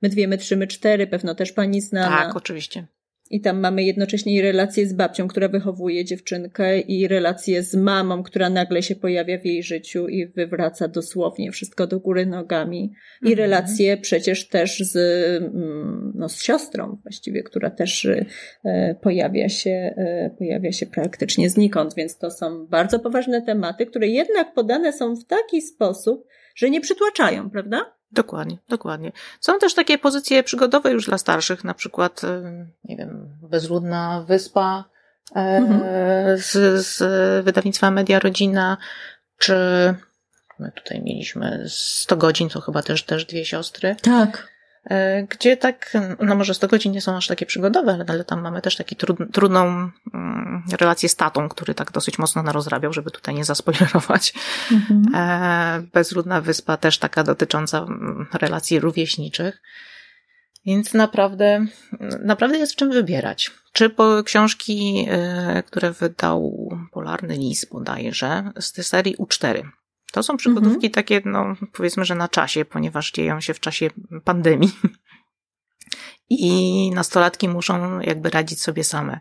My 0.02 0.10
dwie, 0.10 0.28
my 0.28 0.38
trzy, 0.38 0.58
my 0.58 0.68
cztery, 0.68 1.08
pewno 1.08 1.36
też 1.36 1.52
pani 1.52 1.82
znana. 1.82 2.26
Tak, 2.26 2.36
oczywiście. 2.36 2.88
I 3.30 3.42
tam 3.42 3.60
mamy 3.60 3.84
jednocześnie 3.84 4.42
relację 4.42 4.88
z 4.88 4.94
babcią, 4.94 5.28
która 5.28 5.48
wychowuje 5.48 6.06
dziewczynkę 6.06 6.80
i 6.80 7.08
relację 7.08 7.64
z 7.64 7.76
mamą, 7.76 8.24
która 8.24 8.50
nagle 8.50 8.84
się 8.84 8.96
pojawia 8.96 9.40
w 9.40 9.46
jej 9.46 9.64
życiu 9.64 10.08
i 10.08 10.28
wywraca 10.28 10.88
dosłownie 10.88 11.52
wszystko 11.52 11.88
do 11.88 12.00
góry 12.00 12.26
nogami. 12.26 12.94
I 13.22 13.32
mhm. 13.32 13.38
relację 13.38 13.98
przecież 13.98 14.48
też 14.48 14.80
z, 14.80 14.96
mm, 15.44 16.12
no, 16.16 16.30
z 16.30 16.42
siostrą 16.42 16.98
właściwie, 17.04 17.44
która 17.44 17.70
też 17.70 18.06
e, 18.64 18.96
pojawia 19.02 19.50
się, 19.50 19.94
e, 19.98 20.36
pojawia 20.38 20.72
się 20.72 20.86
praktycznie 20.86 21.50
znikąd. 21.50 21.96
Więc 21.96 22.18
to 22.18 22.32
są 22.32 22.68
bardzo 22.68 23.00
poważne 23.00 23.42
tematy, 23.42 23.86
które 23.86 24.08
jednak 24.08 24.54
podane 24.54 24.94
są 24.94 25.16
w 25.16 25.26
taki 25.26 25.62
sposób, 25.62 26.28
że 26.56 26.70
nie 26.70 26.82
przytłaczają, 26.82 27.50
prawda? 27.50 27.99
Dokładnie, 28.12 28.58
dokładnie. 28.70 29.12
Są 29.40 29.60
też 29.60 29.74
takie 29.74 29.98
pozycje 29.98 30.44
przygodowe 30.44 30.92
już 30.92 31.06
dla 31.06 31.18
starszych, 31.18 31.64
na 31.64 31.74
przykład, 31.74 32.24
e, 32.24 32.66
nie 32.84 32.98
wiem, 32.98 33.38
Bezludna 33.42 34.26
Wyspa 34.28 34.84
e, 35.36 35.40
mhm. 35.40 35.82
z, 36.38 36.52
z 36.86 36.98
wydawnictwa 37.46 37.92
Media 37.92 38.20
Rodzina, 38.20 38.78
czy 39.38 39.56
my 40.60 40.72
tutaj 40.72 41.02
mieliśmy 41.02 41.66
100 41.68 42.18
godzin, 42.18 42.50
to 42.50 42.62
chyba 42.62 42.82
też, 42.82 43.04
też 43.04 43.26
dwie 43.26 43.46
siostry. 43.46 43.96
Tak. 44.02 44.59
E, 44.86 45.24
gdzie 45.24 45.58
tak, 45.58 45.94
no 46.20 46.36
może 46.36 46.54
100 46.54 46.68
godzin 46.68 46.92
nie 46.92 47.02
są 47.02 47.18
aż 47.18 47.28
takie 47.28 47.46
przygodowe, 47.46 48.06
ale 48.08 48.24
tam 48.24 48.42
mamy 48.42 48.62
też 48.62 48.76
taką 48.76 48.96
trudną 49.34 49.90
mm, 50.14 50.64
relację 50.80 51.10
z 51.10 51.16
tatą, 51.16 51.50
który 51.50 51.74
tak 51.74 51.92
dosyć 51.92 52.20
mocno 52.20 52.44
narozrabiał, 52.44 52.94
żeby 52.94 53.12
tutaj 53.12 53.36
nie 53.36 53.46
zaspoilerować. 53.46 54.34
Mhm. 54.72 55.16
E, 55.16 55.88
Bezludna 55.94 56.42
wyspa 56.42 56.78
też 56.78 56.98
taka 56.98 57.24
dotycząca 57.24 57.78
mm, 57.78 58.28
relacji 58.34 58.80
rówieśniczych. 58.80 59.62
Więc 60.66 60.94
naprawdę, 60.94 61.66
naprawdę 62.22 62.58
jest 62.58 62.74
w 62.74 62.76
czym 62.76 62.92
wybierać. 62.92 63.52
Czy 63.74 63.90
po 63.90 64.24
książki, 64.24 65.08
e, 65.10 65.64
które 65.64 65.92
wydał 65.92 66.70
Polarny 66.92 67.36
Lis 67.36 67.66
bodajże, 67.66 68.52
z 68.60 68.72
tej 68.72 68.84
serii 68.84 69.18
U4. 69.18 69.70
To 70.12 70.24
są 70.24 70.38
przygodówki 70.38 70.88
mhm. 70.88 70.92
takie, 70.92 71.22
no 71.26 71.56
powiedzmy, 71.74 72.06
że 72.06 72.16
na 72.16 72.28
czasie, 72.28 72.66
ponieważ 72.66 73.12
dzieją 73.12 73.42
się 73.42 73.54
w 73.54 73.60
czasie 73.60 73.90
pandemii. 74.24 74.72
I 76.30 76.92
nastolatki 76.96 77.50
muszą 77.50 78.00
jakby 78.00 78.30
radzić 78.30 78.62
sobie 78.62 78.84
same. 78.84 79.20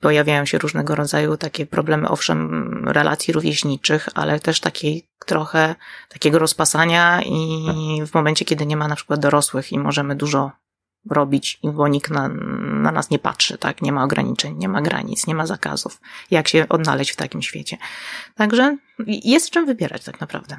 Pojawiają 0.00 0.44
się 0.44 0.58
różnego 0.58 0.94
rodzaju 0.94 1.36
takie 1.36 1.66
problemy, 1.66 2.08
owszem, 2.08 2.88
relacji 2.88 3.32
rówieśniczych, 3.32 4.08
ale 4.14 4.40
też 4.40 4.60
takiej 4.60 5.08
trochę 5.26 5.74
takiego 6.08 6.38
rozpasania 6.38 7.22
i 7.22 7.66
w 8.06 8.14
momencie, 8.14 8.44
kiedy 8.44 8.66
nie 8.66 8.76
ma 8.76 8.88
na 8.88 8.96
przykład 8.96 9.20
dorosłych 9.20 9.72
i 9.72 9.78
możemy 9.78 10.16
dużo 10.16 10.50
robić, 11.10 11.60
bo 11.64 11.88
nikt 11.88 12.10
na, 12.10 12.28
na 12.82 12.92
nas 12.92 13.10
nie 13.10 13.18
patrzy, 13.18 13.58
tak? 13.58 13.82
Nie 13.82 13.92
ma 13.92 14.04
ograniczeń, 14.04 14.56
nie 14.58 14.68
ma 14.68 14.82
granic, 14.82 15.26
nie 15.26 15.34
ma 15.34 15.46
zakazów. 15.46 16.00
Jak 16.30 16.48
się 16.48 16.68
odnaleźć 16.68 17.10
w 17.10 17.16
takim 17.16 17.42
świecie? 17.42 17.76
Także 18.34 18.76
jest 19.06 19.50
czym 19.50 19.66
wybierać 19.66 20.04
tak 20.04 20.20
naprawdę. 20.20 20.56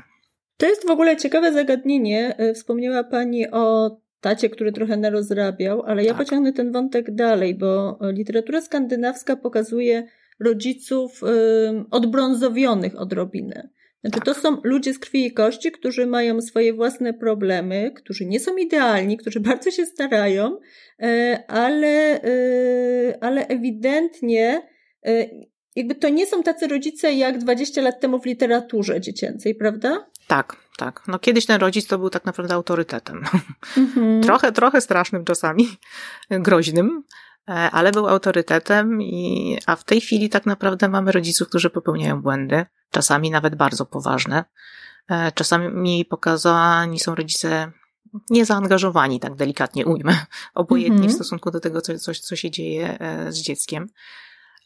To 0.58 0.66
jest 0.66 0.88
w 0.88 0.92
ogóle 0.92 1.18
ciekawe 1.18 1.54
zagadnienie. 1.54 2.36
E, 2.38 2.54
wspomniała 2.54 3.04
Pani 3.04 3.52
o 3.52 3.98
tacie, 4.22 4.50
który 4.50 4.72
trochę 4.72 4.98
narozrabiał, 4.98 5.84
ale 5.84 6.04
ja 6.04 6.14
tak. 6.14 6.26
pociągnę 6.26 6.54
ten 6.54 6.72
wątek 6.72 7.16
dalej, 7.16 7.56
bo 7.56 8.00
literatura 8.02 8.62
skandynawska 8.62 9.36
pokazuje 9.36 10.08
rodziców 10.40 11.22
odbrązowionych 11.92 13.00
odrobinę. 13.02 13.70
Znaczy, 14.08 14.26
to 14.26 14.34
są 14.34 14.62
ludzie 14.64 14.94
z 14.94 15.00
krwi 15.00 15.26
i 15.26 15.34
kości, 15.34 15.72
którzy 15.72 16.08
mają 16.08 16.42
swoje 16.42 16.74
własne 16.74 17.14
problemy, 17.14 17.92
którzy 17.96 18.26
nie 18.26 18.40
są 18.40 18.58
idealni, 18.58 19.18
którzy 19.18 19.40
bardzo 19.50 19.72
się 19.72 19.86
starają, 19.86 20.60
e, 21.02 21.44
ale, 21.48 22.22
e, 22.24 23.18
ale 23.22 23.48
ewidentnie 23.48 24.62
e, 25.06 25.26
jakby 25.76 25.96
to 25.96 26.10
nie 26.10 26.26
są 26.26 26.44
tacy 26.44 26.68
rodzice 26.68 27.14
jak 27.14 27.38
20 27.38 27.82
lat 27.82 28.00
temu 28.00 28.20
w 28.20 28.26
literaturze 28.26 29.02
dziecięcej, 29.02 29.56
prawda? 29.56 30.08
Tak, 30.28 30.56
tak. 30.78 31.04
No 31.08 31.20
kiedyś 31.20 31.46
ten 31.46 31.62
rodzic 31.62 31.88
to 31.88 31.98
był 31.98 32.10
tak 32.10 32.26
naprawdę 32.26 32.54
autorytetem. 32.54 33.24
Mhm. 33.78 34.22
trochę, 34.28 34.52
trochę 34.52 34.82
strasznym 34.82 35.26
czasami, 35.26 35.68
groźnym, 36.30 37.04
ale 37.48 37.92
był 37.92 38.08
autorytetem 38.08 39.02
i, 39.02 39.58
a 39.66 39.76
w 39.76 39.84
tej 39.84 40.02
chwili 40.02 40.30
tak 40.30 40.46
naprawdę 40.46 40.90
mamy 40.90 41.12
rodziców, 41.12 41.48
którzy 41.50 41.70
popełniają 41.70 42.22
błędy 42.22 42.66
czasami 42.92 43.32
nawet 43.32 43.56
bardzo 43.56 43.86
poważne. 43.86 44.46
E, 45.10 45.32
czasami 45.32 46.06
pokazani 46.06 47.00
są 47.00 47.16
rodzice 47.16 47.72
niezaangażowani, 48.30 49.20
tak 49.20 49.36
delikatnie 49.36 49.86
ujmę, 49.86 50.14
obojętnie 50.54 50.96
mm 50.98 51.10
-hmm. 51.10 51.12
w 51.12 51.16
stosunku 51.16 51.52
do 51.52 51.60
tego, 51.60 51.82
co, 51.82 52.00
co, 52.00 52.14
co 52.14 52.36
się 52.36 52.52
dzieje 52.52 53.00
e, 53.00 53.32
z 53.32 53.38
dzieckiem. 53.38 53.88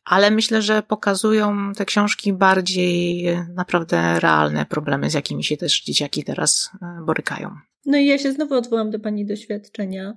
ale 0.06 0.32
myślę, 0.32 0.62
że 0.62 0.84
pokazują 0.84 1.74
te 1.74 1.86
książki 1.86 2.34
bardziej 2.34 3.28
naprawdę 3.56 4.20
realne 4.20 4.66
problemy, 4.66 5.10
z 5.10 5.14
jakimi 5.14 5.44
się 5.44 5.58
też 5.58 5.82
dzieciaki 5.82 6.24
teraz 6.24 6.72
e, 6.82 7.06
borykają. 7.06 7.56
No 7.86 7.98
i 7.98 8.06
ja 8.06 8.18
się 8.18 8.32
znowu 8.32 8.56
odwołam 8.56 8.92
do 8.92 9.00
Pani 9.00 9.26
doświadczenia, 9.26 10.10
e, 10.10 10.16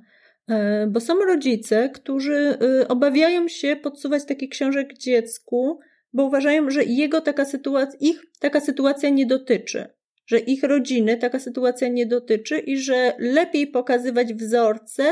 bo 0.88 1.00
są 1.00 1.14
rodzice, 1.18 1.90
którzy 1.94 2.34
e, 2.34 2.88
obawiają 2.88 3.48
się 3.48 3.76
podsuwać 3.76 4.24
takich 4.24 4.50
książek 4.50 4.98
dziecku, 4.98 5.78
bo 6.12 6.24
uważają, 6.24 6.70
że 6.70 6.84
jego 6.84 7.20
taka 7.20 7.44
sytuacja, 7.44 7.98
ich 8.00 8.22
taka 8.40 8.60
sytuacja 8.60 9.08
nie 9.08 9.26
dotyczy, 9.26 9.84
że 10.26 10.38
ich 10.38 10.62
rodziny 10.62 11.16
taka 11.16 11.38
sytuacja 11.38 11.88
nie 11.88 12.06
dotyczy 12.06 12.58
i 12.58 12.78
że 12.78 13.12
lepiej 13.18 13.66
pokazywać 13.66 14.34
wzorce, 14.34 15.04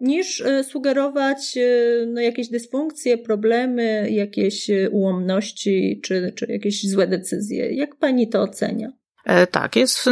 niż 0.00 0.40
e, 0.40 0.64
sugerować 0.64 1.58
no, 2.06 2.20
jakieś 2.20 2.48
dysfunkcje, 2.48 3.18
problemy, 3.18 4.10
jakieś 4.10 4.70
ułomności 4.90 6.00
czy, 6.04 6.32
czy 6.36 6.46
jakieś 6.48 6.90
złe 6.90 7.06
decyzje. 7.06 7.72
Jak 7.72 7.96
pani 7.96 8.28
to 8.28 8.42
ocenia? 8.42 8.92
E, 9.24 9.46
tak, 9.46 9.76
jest 9.76 10.10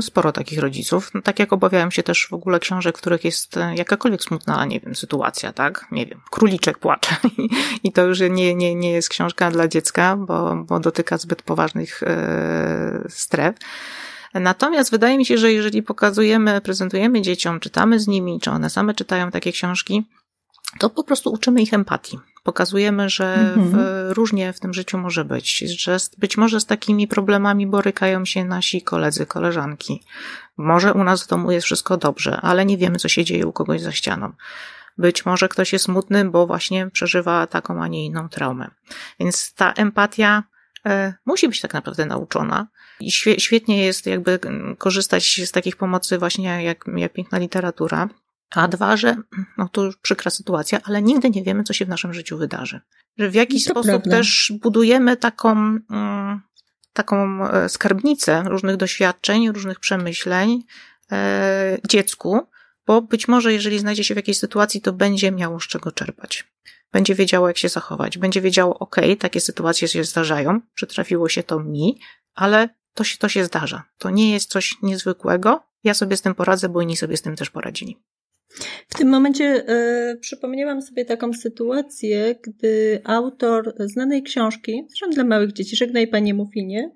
sporo 0.00 0.32
takich 0.32 0.58
rodziców. 0.58 1.10
No, 1.14 1.22
tak 1.22 1.38
jak 1.38 1.52
obawiałem 1.52 1.90
się 1.90 2.02
też 2.02 2.26
w 2.26 2.32
ogóle 2.32 2.60
książek, 2.60 2.98
w 2.98 3.00
których 3.00 3.24
jest 3.24 3.56
e, 3.56 3.74
jakakolwiek 3.74 4.22
smutna, 4.22 4.64
nie 4.64 4.80
wiem, 4.80 4.94
sytuacja, 4.94 5.52
tak? 5.52 5.86
Nie 5.90 6.06
wiem, 6.06 6.20
króliczek 6.30 6.78
płacze. 6.78 7.16
I 7.84 7.92
to 7.92 8.04
już 8.06 8.20
nie, 8.20 8.54
nie, 8.54 8.74
nie 8.74 8.90
jest 8.92 9.08
książka 9.08 9.50
dla 9.50 9.68
dziecka, 9.68 10.16
bo, 10.16 10.56
bo 10.56 10.80
dotyka 10.80 11.18
zbyt 11.18 11.42
poważnych 11.42 12.02
e, 12.02 13.04
stref. 13.08 13.56
Natomiast 14.34 14.90
wydaje 14.90 15.18
mi 15.18 15.26
się, 15.26 15.38
że 15.38 15.52
jeżeli 15.52 15.82
pokazujemy, 15.82 16.60
prezentujemy 16.60 17.22
dzieciom, 17.22 17.60
czytamy 17.60 18.00
z 18.00 18.06
nimi, 18.06 18.40
czy 18.40 18.50
one 18.50 18.70
same 18.70 18.94
czytają 18.94 19.30
takie 19.30 19.52
książki, 19.52 20.04
to 20.78 20.90
po 20.90 21.04
prostu 21.04 21.32
uczymy 21.32 21.62
ich 21.62 21.74
empatii. 21.74 22.18
Pokazujemy, 22.44 23.08
że 23.08 23.52
w, 23.56 23.58
mhm. 23.58 24.12
różnie 24.12 24.52
w 24.52 24.60
tym 24.60 24.74
życiu 24.74 24.98
może 24.98 25.24
być, 25.24 25.58
że 25.58 25.96
być 26.18 26.36
może 26.36 26.60
z 26.60 26.66
takimi 26.66 27.08
problemami 27.08 27.66
borykają 27.66 28.24
się 28.24 28.44
nasi 28.44 28.82
koledzy, 28.82 29.26
koleżanki. 29.26 30.02
Może 30.56 30.92
u 30.92 31.04
nas 31.04 31.24
w 31.24 31.28
domu 31.28 31.50
jest 31.50 31.64
wszystko 31.64 31.96
dobrze, 31.96 32.40
ale 32.40 32.66
nie 32.66 32.78
wiemy, 32.78 32.98
co 32.98 33.08
się 33.08 33.24
dzieje 33.24 33.46
u 33.46 33.52
kogoś 33.52 33.80
za 33.80 33.92
ścianą. 33.92 34.32
Być 34.98 35.26
może 35.26 35.48
ktoś 35.48 35.72
jest 35.72 35.84
smutny, 35.84 36.24
bo 36.24 36.46
właśnie 36.46 36.90
przeżywa 36.90 37.46
taką, 37.46 37.82
a 37.82 37.88
nie 37.88 38.04
inną 38.04 38.28
traumę. 38.28 38.70
Więc 39.20 39.54
ta 39.54 39.72
empatia 39.72 40.42
e, 40.86 41.14
musi 41.26 41.48
być 41.48 41.60
tak 41.60 41.74
naprawdę 41.74 42.06
nauczona. 42.06 42.66
I 43.00 43.10
świetnie 43.38 43.84
jest 43.84 44.06
jakby 44.06 44.38
korzystać 44.78 45.40
z 45.46 45.52
takich 45.52 45.76
pomocy 45.76 46.18
właśnie 46.18 46.64
jak, 46.64 46.84
jak 46.96 47.12
piękna 47.12 47.38
literatura, 47.38 48.08
a 48.56 48.68
dwa, 48.68 48.96
że 48.96 49.16
no 49.58 49.68
to 49.68 49.84
już 49.84 49.96
przykra 49.96 50.30
sytuacja, 50.30 50.80
ale 50.84 51.02
nigdy 51.02 51.30
nie 51.30 51.42
wiemy, 51.42 51.64
co 51.64 51.72
się 51.72 51.84
w 51.84 51.88
naszym 51.88 52.14
życiu 52.14 52.38
wydarzy. 52.38 52.80
Że 53.18 53.30
w 53.30 53.34
jakiś 53.34 53.64
to 53.64 53.70
sposób 53.70 53.90
prawda. 53.90 54.10
też 54.10 54.52
budujemy 54.62 55.16
taką, 55.16 55.50
mm, 55.90 56.40
taką 56.92 57.46
e, 57.48 57.68
skarbnicę 57.68 58.42
różnych 58.46 58.76
doświadczeń, 58.76 59.52
różnych 59.52 59.80
przemyśleń 59.80 60.62
e, 61.12 61.78
dziecku, 61.88 62.40
bo 62.86 63.02
być 63.02 63.28
może 63.28 63.52
jeżeli 63.52 63.78
znajdzie 63.78 64.04
się 64.04 64.14
w 64.14 64.16
jakiejś 64.16 64.38
sytuacji, 64.38 64.80
to 64.80 64.92
będzie 64.92 65.32
miało 65.32 65.60
z 65.60 65.66
czego 65.66 65.92
czerpać. 65.92 66.44
Będzie 66.92 67.14
wiedziało, 67.14 67.48
jak 67.48 67.58
się 67.58 67.68
zachować. 67.68 68.18
Będzie 68.18 68.40
wiedziało, 68.40 68.78
ok, 68.78 68.96
takie 69.18 69.40
sytuacje 69.40 69.88
się 69.88 70.04
zdarzają, 70.04 70.60
przytrafiło 70.74 71.28
się 71.28 71.42
to 71.42 71.60
mi, 71.60 72.00
ale 72.34 72.68
to 72.94 73.04
się, 73.04 73.18
to 73.18 73.28
się 73.28 73.44
zdarza. 73.44 73.82
To 73.98 74.10
nie 74.10 74.32
jest 74.32 74.50
coś 74.50 74.82
niezwykłego. 74.82 75.64
Ja 75.84 75.94
sobie 75.94 76.16
z 76.16 76.22
tym 76.22 76.34
poradzę, 76.34 76.68
bo 76.68 76.80
inni 76.80 76.96
sobie 76.96 77.16
z 77.16 77.22
tym 77.22 77.36
też 77.36 77.50
poradzili. 77.50 77.98
W 78.88 78.98
tym 78.98 79.08
momencie 79.08 79.64
y, 80.12 80.16
przypomniałam 80.16 80.82
sobie 80.82 81.04
taką 81.04 81.32
sytuację, 81.32 82.34
gdy 82.42 83.00
autor 83.04 83.74
znanej 83.78 84.22
książki, 84.22 84.86
zresztą 84.88 85.10
dla 85.10 85.24
małych 85.24 85.52
dzieci, 85.52 85.76
Żegnaj 85.76 86.08
Panie 86.08 86.34
Mufinie, 86.34 86.90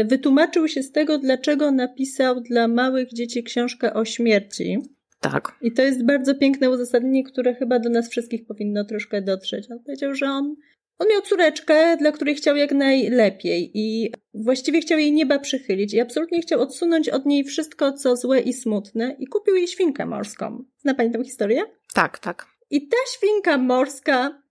y, 0.00 0.04
wytłumaczył 0.04 0.68
się 0.68 0.82
z 0.82 0.92
tego, 0.92 1.18
dlaczego 1.18 1.70
napisał 1.70 2.40
dla 2.40 2.68
małych 2.68 3.12
dzieci 3.12 3.42
książkę 3.42 3.94
o 3.94 4.04
śmierci. 4.04 4.78
Tak. 5.20 5.58
I 5.62 5.72
to 5.72 5.82
jest 5.82 6.04
bardzo 6.04 6.34
piękne 6.34 6.70
uzasadnienie, 6.70 7.24
które 7.24 7.54
chyba 7.54 7.78
do 7.78 7.90
nas 7.90 8.08
wszystkich 8.08 8.46
powinno 8.46 8.84
troszkę 8.84 9.22
dotrzeć. 9.22 9.70
On 9.70 9.78
powiedział, 9.78 10.14
że 10.14 10.26
on 10.26 10.56
on 10.98 11.08
miał 11.08 11.22
córeczkę, 11.22 11.96
dla 11.96 12.12
której 12.12 12.34
chciał 12.34 12.56
jak 12.56 12.72
najlepiej 12.72 13.70
i 13.74 14.12
właściwie 14.34 14.80
chciał 14.80 14.98
jej 14.98 15.12
nieba 15.12 15.38
przychylić 15.38 15.94
i 15.94 16.00
absolutnie 16.00 16.40
chciał 16.40 16.60
odsunąć 16.60 17.08
od 17.08 17.26
niej 17.26 17.44
wszystko, 17.44 17.92
co 17.92 18.16
złe 18.16 18.40
i 18.40 18.52
smutne 18.52 19.16
i 19.18 19.26
kupił 19.26 19.56
jej 19.56 19.68
świnkę 19.68 20.06
morską. 20.06 20.64
Zna 20.78 20.94
pani 20.94 21.10
tę 21.10 21.24
historię? 21.24 21.62
Tak, 21.94 22.18
tak. 22.18 22.46
I 22.70 22.88
ta 22.88 22.96
świnka 23.16 23.58
morska, 23.58 24.42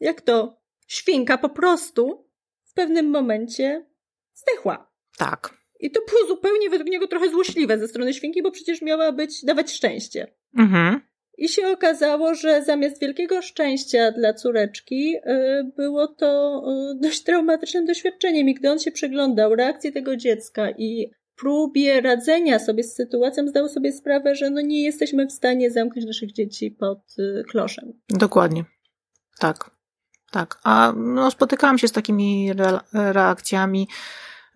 jak 0.00 0.20
to? 0.20 0.62
Świnka 0.86 1.38
po 1.38 1.48
prostu 1.48 2.28
w 2.64 2.74
pewnym 2.74 3.10
momencie 3.10 3.86
zdechła. 4.34 4.92
Tak. 5.18 5.62
I 5.80 5.90
to 5.90 6.00
było 6.08 6.26
zupełnie 6.26 6.70
według 6.70 6.90
niego 6.90 7.08
trochę 7.08 7.30
złośliwe 7.30 7.78
ze 7.78 7.88
strony 7.88 8.14
świnki, 8.14 8.42
bo 8.42 8.50
przecież 8.50 8.82
miała 8.82 9.12
być, 9.12 9.44
dawać 9.44 9.72
szczęście. 9.72 10.34
Mhm. 10.58 11.00
I 11.38 11.48
się 11.48 11.68
okazało, 11.68 12.34
że 12.34 12.62
zamiast 12.64 13.00
wielkiego 13.00 13.42
szczęścia 13.42 14.12
dla 14.12 14.34
córeczki, 14.34 15.16
y, 15.16 15.72
było 15.76 16.06
to 16.06 16.62
y, 16.92 17.00
dość 17.00 17.22
traumatycznym 17.22 17.86
doświadczeniem. 17.86 18.48
I 18.48 18.54
gdy 18.54 18.70
on 18.70 18.78
się 18.78 18.90
przyglądał 18.90 19.54
reakcji 19.54 19.92
tego 19.92 20.16
dziecka 20.16 20.70
i 20.70 21.10
próbie 21.36 22.00
radzenia 22.00 22.58
sobie 22.58 22.82
z 22.82 22.94
sytuacją, 22.94 23.48
zdał 23.48 23.68
sobie 23.68 23.92
sprawę, 23.92 24.34
że 24.34 24.50
no 24.50 24.60
nie 24.60 24.82
jesteśmy 24.82 25.26
w 25.26 25.32
stanie 25.32 25.70
zamknąć 25.70 26.06
naszych 26.06 26.32
dzieci 26.32 26.70
pod 26.70 26.98
y, 27.18 27.44
kloszem. 27.50 27.92
Dokładnie. 28.08 28.64
Tak. 29.38 29.70
Tak. 30.30 30.58
A 30.64 30.92
no, 30.96 31.30
spotykałam 31.30 31.78
się 31.78 31.88
z 31.88 31.92
takimi 31.92 32.50
reakcjami 32.92 33.88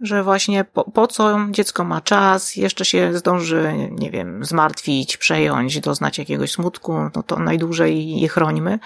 że 0.00 0.22
właśnie 0.22 0.64
po, 0.64 0.84
po 0.84 1.06
co 1.06 1.38
dziecko 1.50 1.84
ma 1.84 2.00
czas, 2.00 2.56
jeszcze 2.56 2.84
się 2.84 3.18
zdąży, 3.18 3.88
nie 3.90 4.10
wiem, 4.10 4.44
zmartwić, 4.44 5.16
przejąć, 5.16 5.80
doznać 5.80 6.18
jakiegoś 6.18 6.52
smutku, 6.52 6.94
no 7.16 7.22
to 7.22 7.38
najdłużej 7.38 8.20
je 8.20 8.28
chrońmy. 8.28 8.78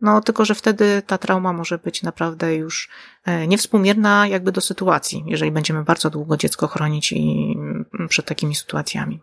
No, 0.00 0.20
tylko 0.20 0.44
że 0.44 0.54
wtedy 0.54 1.02
ta 1.06 1.18
trauma 1.18 1.52
może 1.52 1.78
być 1.78 2.02
naprawdę 2.02 2.54
już 2.54 2.88
e, 3.24 3.46
niewspółmierna 3.46 4.26
jakby 4.26 4.52
do 4.52 4.60
sytuacji, 4.60 5.24
jeżeli 5.26 5.50
będziemy 5.50 5.84
bardzo 5.84 6.10
długo 6.10 6.36
dziecko 6.36 6.68
chronić 6.68 7.12
i 7.12 7.54
mm, 7.56 8.08
przed 8.08 8.26
takimi 8.26 8.54
sytuacjami. 8.54 9.20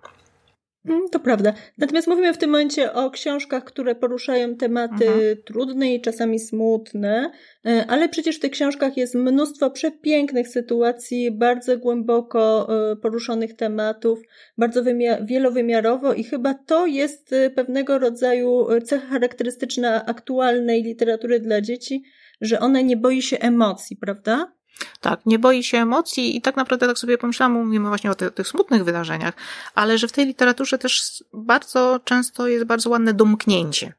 Mm, 0.87 1.09
to 1.11 1.19
prawda. 1.19 1.53
Natomiast 1.77 2.07
mówimy 2.07 2.33
w 2.33 2.37
tym 2.37 2.49
momencie 2.49 2.93
o 2.93 3.11
książkach, 3.11 3.63
które 3.63 3.95
poruszają 3.95 4.55
tematy 4.55 5.07
mhm. 5.07 5.37
trudne 5.45 5.93
i 5.93 6.01
czasami 6.01 6.39
smutne, 6.39 7.31
e, 7.65 7.85
ale 7.87 8.09
przecież 8.09 8.35
w 8.35 8.39
tych 8.39 8.51
książkach 8.51 8.97
jest 8.97 9.15
mnóstwo 9.15 9.71
przepięknych 9.71 10.47
sytuacji, 10.47 11.31
bardzo 11.31 11.77
głęboko 11.77 12.67
e, 12.91 12.95
poruszonych 12.95 13.53
tematów, 13.53 14.19
bardzo 14.57 14.81
wielowymiarowo 15.21 16.13
i 16.13 16.23
chyba 16.23 16.53
to 16.53 16.85
jest 16.85 17.33
e, 17.33 17.49
pewnego 17.49 17.99
rodzaju 17.99 18.67
cecha 18.85 19.07
charakterystyczna 19.07 20.05
aktualnej 20.05 20.83
literatury 20.83 21.39
dla 21.39 21.61
dzieci, 21.61 22.03
że 22.41 22.59
ona 22.59 22.81
nie 22.81 22.97
boi 22.97 23.21
się 23.21 23.39
emocji, 23.39 23.97
prawda? 23.97 24.56
Tak, 25.01 25.25
nie 25.25 25.39
boi 25.39 25.63
się 25.63 25.77
emocji 25.77 26.37
i 26.37 26.41
tak 26.41 26.55
naprawdę 26.55 26.87
tak 26.87 26.97
sobie 26.97 27.17
pomyślałam, 27.17 27.53
mówimy 27.65 27.87
właśnie 27.87 28.11
o 28.11 28.15
tych, 28.15 28.33
tych 28.33 28.47
smutnych 28.47 28.83
wydarzeniach, 28.83 29.33
ale 29.75 29.97
że 29.97 30.07
w 30.07 30.11
tej 30.11 30.25
literaturze 30.25 30.77
też 30.77 31.23
bardzo 31.33 31.99
często 32.03 32.47
jest 32.47 32.65
bardzo 32.65 32.89
ładne 32.89 33.13
domknięcie 33.13 33.93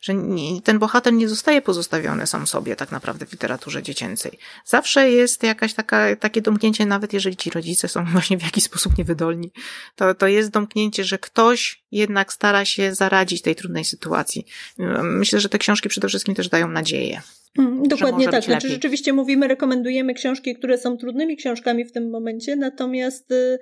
że 0.00 0.14
ten 0.64 0.78
bohater 0.78 1.12
nie 1.12 1.28
zostaje 1.28 1.62
pozostawiony 1.62 2.26
sam 2.26 2.46
sobie 2.46 2.76
tak 2.76 2.92
naprawdę 2.92 3.26
w 3.26 3.32
literaturze 3.32 3.82
dziecięcej. 3.82 4.38
Zawsze 4.64 5.10
jest 5.10 5.42
jakaś 5.42 5.74
taka, 5.74 6.16
takie 6.16 6.42
domknięcie, 6.42 6.86
nawet 6.86 7.12
jeżeli 7.12 7.36
ci 7.36 7.50
rodzice 7.50 7.88
są 7.88 8.04
właśnie 8.12 8.38
w 8.38 8.42
jakiś 8.42 8.64
sposób 8.64 8.98
niewydolni, 8.98 9.50
to, 9.96 10.14
to 10.14 10.26
jest 10.26 10.50
domknięcie, 10.50 11.04
że 11.04 11.18
ktoś 11.18 11.82
jednak 11.92 12.32
stara 12.32 12.64
się 12.64 12.94
zaradzić 12.94 13.42
tej 13.42 13.56
trudnej 13.56 13.84
sytuacji. 13.84 14.46
Myślę, 15.02 15.40
że 15.40 15.48
te 15.48 15.58
książki 15.58 15.88
przede 15.88 16.08
wszystkim 16.08 16.34
też 16.34 16.48
dają 16.48 16.68
nadzieję. 16.68 17.22
Mm, 17.58 17.82
dokładnie 17.82 18.28
tak. 18.28 18.44
Znaczy, 18.44 18.68
rzeczywiście 18.68 19.12
mówimy, 19.12 19.48
rekomendujemy 19.48 20.14
książki, 20.14 20.54
które 20.56 20.78
są 20.78 20.96
trudnymi 20.96 21.36
książkami 21.36 21.84
w 21.84 21.92
tym 21.92 22.10
momencie, 22.10 22.56
natomiast 22.56 23.30
y, 23.30 23.58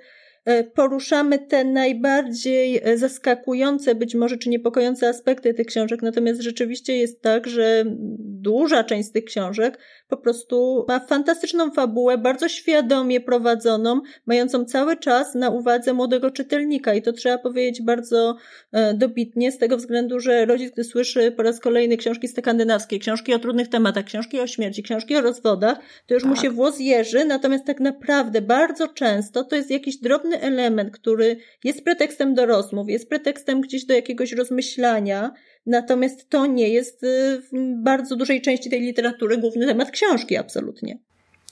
poruszamy 0.63 1.39
te 1.39 1.63
najbardziej 1.63 2.81
e, 2.83 2.97
zaskakujące, 2.97 3.95
być 3.95 4.15
może 4.15 4.37
czy 4.37 4.49
niepokojące 4.49 5.09
aspekty 5.09 5.53
tych 5.53 5.67
książek, 5.67 6.01
natomiast 6.01 6.41
rzeczywiście 6.41 6.97
jest 6.97 7.21
tak, 7.21 7.47
że 7.47 7.83
duża 8.19 8.83
część 8.83 9.09
z 9.09 9.11
tych 9.11 9.25
książek 9.25 9.79
po 10.09 10.17
prostu 10.17 10.85
ma 10.87 10.99
fantastyczną 10.99 11.71
fabułę, 11.71 12.17
bardzo 12.17 12.49
świadomie 12.49 13.21
prowadzoną, 13.21 14.01
mającą 14.25 14.65
cały 14.65 14.97
czas 14.97 15.35
na 15.35 15.49
uwadze 15.49 15.93
młodego 15.93 16.31
czytelnika 16.31 16.93
i 16.93 17.01
to 17.01 17.13
trzeba 17.13 17.37
powiedzieć 17.37 17.81
bardzo 17.81 18.35
e, 18.71 18.93
dobitnie 18.93 19.51
z 19.51 19.57
tego 19.57 19.77
względu, 19.77 20.19
że 20.19 20.45
rodzic, 20.45 20.73
gdy 20.73 20.83
słyszy 20.83 21.31
po 21.31 21.43
raz 21.43 21.59
kolejny 21.59 21.97
książki 21.97 22.27
skandynawskie, 22.27 22.99
książki 22.99 23.33
o 23.33 23.39
trudnych 23.39 23.67
tematach, 23.67 24.05
książki 24.05 24.39
o 24.39 24.47
śmierci, 24.47 24.83
książki 24.83 25.15
o 25.15 25.21
rozwodach, 25.21 25.79
to 26.07 26.13
już 26.13 26.23
tak. 26.23 26.29
mu 26.29 26.41
się 26.41 26.49
włos 26.49 26.79
jeży, 26.79 27.25
natomiast 27.25 27.65
tak 27.65 27.79
naprawdę 27.79 28.41
bardzo 28.41 28.87
często 28.87 29.43
to 29.43 29.55
jest 29.55 29.71
jakiś 29.71 29.97
drobny 29.97 30.38
element, 30.41 30.91
który 30.91 31.37
jest 31.63 31.83
pretekstem 31.83 32.33
do 32.33 32.45
rozmów, 32.45 32.89
jest 32.89 33.09
pretekstem 33.09 33.61
gdzieś 33.61 33.85
do 33.85 33.93
jakiegoś 33.93 34.31
rozmyślania, 34.31 35.31
natomiast 35.65 36.29
to 36.29 36.45
nie 36.45 36.69
jest 36.69 37.03
y, 37.03 37.41
w 37.41 37.83
bardzo 37.83 38.15
dużej 38.15 38.41
części 38.41 38.69
tej 38.69 38.81
literatury 38.81 39.37
główny 39.37 39.67
temat 39.67 39.91
książki, 39.91 40.37
absolutnie. 40.37 40.99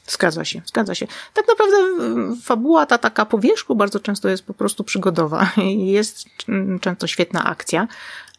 Zgadza 0.07 0.45
się, 0.45 0.61
zgadza 0.65 0.95
się. 0.95 1.07
Tak 1.33 1.45
naprawdę 1.47 1.77
fabuła 2.43 2.85
ta 2.85 2.97
taka 2.97 3.25
po 3.25 3.39
wierzchu 3.39 3.75
bardzo 3.75 3.99
często 3.99 4.29
jest 4.29 4.43
po 4.43 4.53
prostu 4.53 4.83
przygodowa. 4.83 5.51
Jest 5.77 6.25
często 6.81 7.07
świetna 7.07 7.43
akcja, 7.43 7.87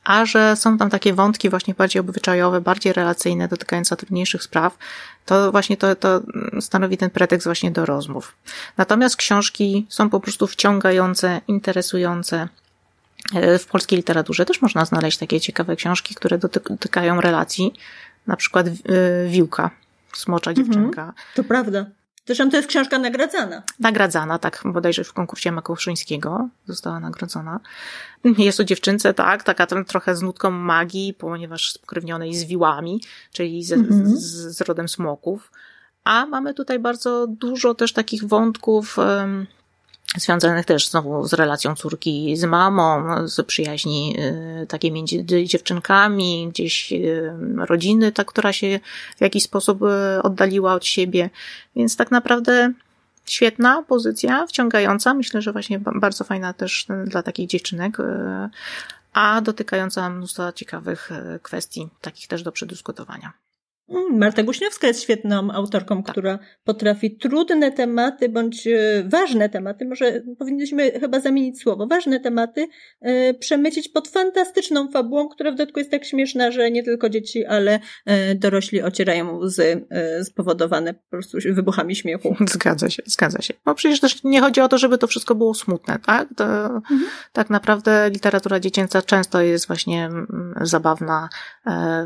a 0.08 0.26
że 0.26 0.56
są 0.56 0.78
tam 0.78 0.90
takie 0.90 1.12
wątki 1.12 1.50
właśnie 1.50 1.74
bardziej 1.74 2.00
obyczajowe, 2.00 2.60
bardziej 2.60 2.92
relacyjne, 2.92 3.48
dotykające 3.48 3.96
trudniejszych 3.96 4.42
spraw, 4.42 4.78
to 5.26 5.52
właśnie 5.52 5.76
to, 5.76 5.96
to 5.96 6.20
stanowi 6.60 6.96
ten 6.96 7.10
pretekst 7.10 7.46
właśnie 7.46 7.70
do 7.70 7.86
rozmów. 7.86 8.34
Natomiast 8.76 9.16
książki 9.16 9.86
są 9.88 10.10
po 10.10 10.20
prostu 10.20 10.46
wciągające, 10.46 11.40
interesujące. 11.48 12.48
E, 13.34 13.58
w 13.58 13.66
polskiej 13.66 13.96
literaturze 13.96 14.44
też 14.44 14.62
można 14.62 14.84
znaleźć 14.84 15.18
takie 15.18 15.40
ciekawe 15.40 15.76
książki, 15.76 16.14
które 16.14 16.38
dotykają 16.38 17.20
relacji, 17.20 17.72
na 18.26 18.36
przykład 18.36 18.66
e, 18.66 18.72
Wiłka, 19.28 19.70
Smocza 20.12 20.50
mhm. 20.50 20.66
dziewczynka. 20.66 21.14
To 21.34 21.44
prawda. 21.44 21.86
Zresztą 22.28 22.50
to 22.50 22.56
jest 22.56 22.68
książka 22.68 22.98
nagradzana. 22.98 23.62
Nagradzana, 23.80 24.38
tak, 24.38 24.62
bodajże 24.64 25.04
w 25.04 25.12
konkursie 25.12 25.52
Makowszyńskiego 25.52 26.48
została 26.66 27.00
nagrodzona. 27.00 27.60
Jest 28.38 28.60
o 28.60 28.64
dziewczynce, 28.64 29.14
tak, 29.14 29.42
taka 29.42 29.66
trochę 29.66 30.16
z 30.16 30.22
nutką 30.22 30.50
magii, 30.50 31.14
ponieważ 31.14 31.72
spokrewnionej 31.72 32.34
z 32.34 32.44
wiłami, 32.44 33.02
czyli 33.32 33.64
z, 33.64 33.72
mhm. 33.72 34.16
z, 34.16 34.56
z 34.56 34.60
rodem 34.60 34.88
smoków. 34.88 35.50
A 36.04 36.26
mamy 36.26 36.54
tutaj 36.54 36.78
bardzo 36.78 37.26
dużo 37.26 37.74
też 37.74 37.92
takich 37.92 38.24
wątków 38.24 38.98
um, 38.98 39.46
związanych 40.16 40.66
też 40.66 40.88
znowu 40.88 41.26
z 41.26 41.32
relacją 41.32 41.74
córki 41.74 42.36
z 42.36 42.44
mamą, 42.44 43.04
z 43.28 43.46
przyjaźni 43.46 44.16
y, 44.62 44.66
takiej 44.66 44.92
między 44.92 45.24
dziewczynkami, 45.24 46.48
gdzieś 46.48 46.92
y, 46.92 47.32
rodziny, 47.56 48.12
ta, 48.12 48.24
która 48.24 48.52
się 48.52 48.80
w 49.16 49.20
jakiś 49.20 49.42
sposób 49.42 49.82
y, 49.82 50.22
oddaliła 50.22 50.74
od 50.74 50.86
siebie. 50.86 51.30
Więc 51.76 51.96
tak 51.96 52.10
naprawdę 52.10 52.72
świetna 53.24 53.82
pozycja, 53.82 54.46
wciągająca. 54.46 55.14
Myślę, 55.14 55.42
że 55.42 55.52
właśnie 55.52 55.78
bardzo 55.78 56.24
fajna 56.24 56.52
też 56.52 56.86
dla 57.04 57.22
takich 57.22 57.48
dziewczynek, 57.48 57.96
a 59.12 59.40
dotykająca 59.40 60.10
mnóstwa 60.10 60.52
ciekawych 60.52 61.10
kwestii, 61.42 61.88
takich 62.00 62.28
też 62.28 62.42
do 62.42 62.52
przedyskutowania. 62.52 63.32
Mm, 63.88 64.18
Marta 64.18 64.42
Guśniowska 64.42 64.86
jest 64.86 65.02
świetną 65.02 65.50
autorką, 65.50 66.02
tak. 66.02 66.12
która 66.12 66.38
potrafi 66.64 67.16
trudne 67.16 67.72
tematy 67.72 68.28
bądź 68.28 68.66
e, 68.66 69.04
ważne 69.06 69.48
tematy, 69.48 69.84
może 69.86 70.22
powinniśmy 70.38 70.90
chyba 70.90 71.20
zamienić 71.20 71.60
słowo, 71.60 71.86
ważne 71.86 72.20
tematy 72.20 72.66
e, 73.00 73.34
przemycić 73.34 73.88
pod 73.88 74.08
fantastyczną 74.08 74.88
fabułą, 74.90 75.28
która 75.28 75.50
w 75.52 75.54
dodatku 75.54 75.78
jest 75.78 75.90
tak 75.90 76.04
śmieszna, 76.04 76.50
że 76.50 76.70
nie 76.70 76.82
tylko 76.82 77.08
dzieci, 77.08 77.44
ale 77.44 77.80
e, 78.06 78.34
dorośli 78.34 78.82
ocierają 78.82 79.38
łzy 79.38 79.86
spowodowane 80.22 80.94
po 80.94 81.10
prostu 81.10 81.38
wybuchami 81.50 81.96
śmiechu. 81.96 82.36
Zgadza 82.48 82.90
się, 82.90 83.02
zgadza 83.06 83.42
się. 83.42 83.54
No 83.66 83.74
przecież 83.74 84.00
też 84.00 84.24
nie 84.24 84.40
chodzi 84.40 84.60
o 84.60 84.68
to, 84.68 84.78
żeby 84.78 84.98
to 84.98 85.06
wszystko 85.06 85.34
było 85.34 85.54
smutne, 85.54 85.98
tak? 86.06 86.28
To, 86.36 86.44
mhm. 86.66 87.04
Tak 87.32 87.50
naprawdę 87.50 88.10
literatura 88.10 88.60
dziecięca 88.60 89.02
często 89.02 89.40
jest 89.40 89.66
właśnie 89.66 90.04
mm, 90.04 90.54
zabawna, 90.60 91.28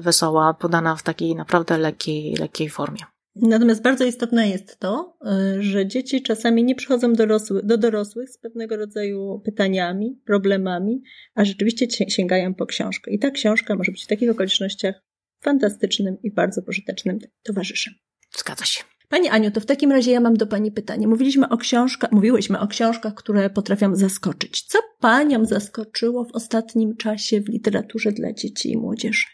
wesoła, 0.01 0.55
podana 0.55 0.97
w 0.97 1.03
takiej 1.03 1.35
naprawdę 1.35 1.72
lekkiej, 1.77 2.35
lekkiej 2.37 2.69
formie. 2.69 3.01
Natomiast 3.37 3.83
bardzo 3.83 4.05
istotne 4.05 4.49
jest 4.49 4.79
to, 4.79 5.17
y, 5.57 5.63
że 5.63 5.87
dzieci 5.87 6.23
czasami 6.23 6.65
nie 6.65 6.75
przychodzą 6.75 7.13
dorosły, 7.13 7.63
do 7.63 7.79
dorosłych 7.79 8.31
z 8.31 8.39
pewnego 8.39 8.77
rodzaju 8.77 9.41
pytaniami, 9.45 10.21
problemami, 10.27 11.03
a 11.35 11.45
rzeczywiście 11.45 12.11
sięgają 12.11 12.55
po 12.55 12.67
książkę. 12.67 13.11
I 13.11 13.19
ta 13.19 13.31
książka 13.31 13.77
może 13.77 13.93
być 13.93 14.05
w 14.05 14.07
takich 14.07 14.31
okolicznościach 14.31 15.03
fantastycznym 15.41 16.17
i 16.23 16.31
bardzo 16.31 16.63
pożytecznym 16.63 17.19
towarzyszem. 17.43 17.95
Zgadza 18.39 18.65
się. 18.65 18.85
Pani 19.09 19.29
Aniu, 19.29 19.51
to 19.51 19.61
w 19.61 19.67
takim 19.67 19.93
razie 19.93 20.13
ja 20.13 20.21
mam 20.21 20.37
do 20.37 20.47
Pani 20.47 20.73
pytanie. 20.73 21.09
Mówiliśmy 21.09 21.49
o 21.49 21.57
książkach, 21.57 22.13
mówiłyśmy 22.13 22.61
o 22.61 22.67
książkach, 22.67 23.15
które 23.15 23.51
potrafią 23.51 23.97
zaskoczyć. 23.97 24.63
Co 24.63 24.79
Panią 25.01 25.45
zaskoczyło 25.45 26.25
w 26.25 26.33
ostatnim 26.33 26.97
czasie 26.97 27.41
w 27.41 27.49
literaturze 27.49 28.13
dla 28.13 28.33
dzieci 28.33 28.71
i 28.71 28.77
młodzieży? 28.77 29.27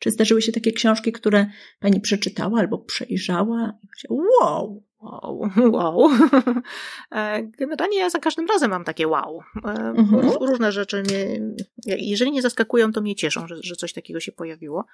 Czy 0.00 0.10
zdarzyły 0.10 0.42
się 0.42 0.52
takie 0.52 0.72
książki, 0.72 1.12
które 1.12 1.46
pani 1.80 2.00
przeczytała 2.00 2.58
albo 2.58 2.78
przejrzała 2.78 3.78
i 4.10 4.12
wow, 4.40 4.82
Wow, 5.02 5.50
wow. 5.76 6.10
E, 7.12 7.42
generalnie 7.42 7.98
ja 7.98 8.10
za 8.10 8.18
każdym 8.18 8.46
razem 8.46 8.70
mam 8.70 8.84
takie 8.84 9.08
wow. 9.08 9.40
E, 9.64 9.68
mhm. 9.68 10.30
Różne 10.40 10.72
rzeczy 10.72 11.02
mnie, 11.02 11.40
jeżeli 11.86 12.32
nie 12.32 12.42
zaskakują, 12.42 12.92
to 12.92 13.00
mnie 13.00 13.16
cieszą, 13.16 13.46
że, 13.46 13.56
że 13.62 13.76
coś 13.76 13.92
takiego 13.92 14.20
się 14.20 14.32
pojawiło. 14.32 14.84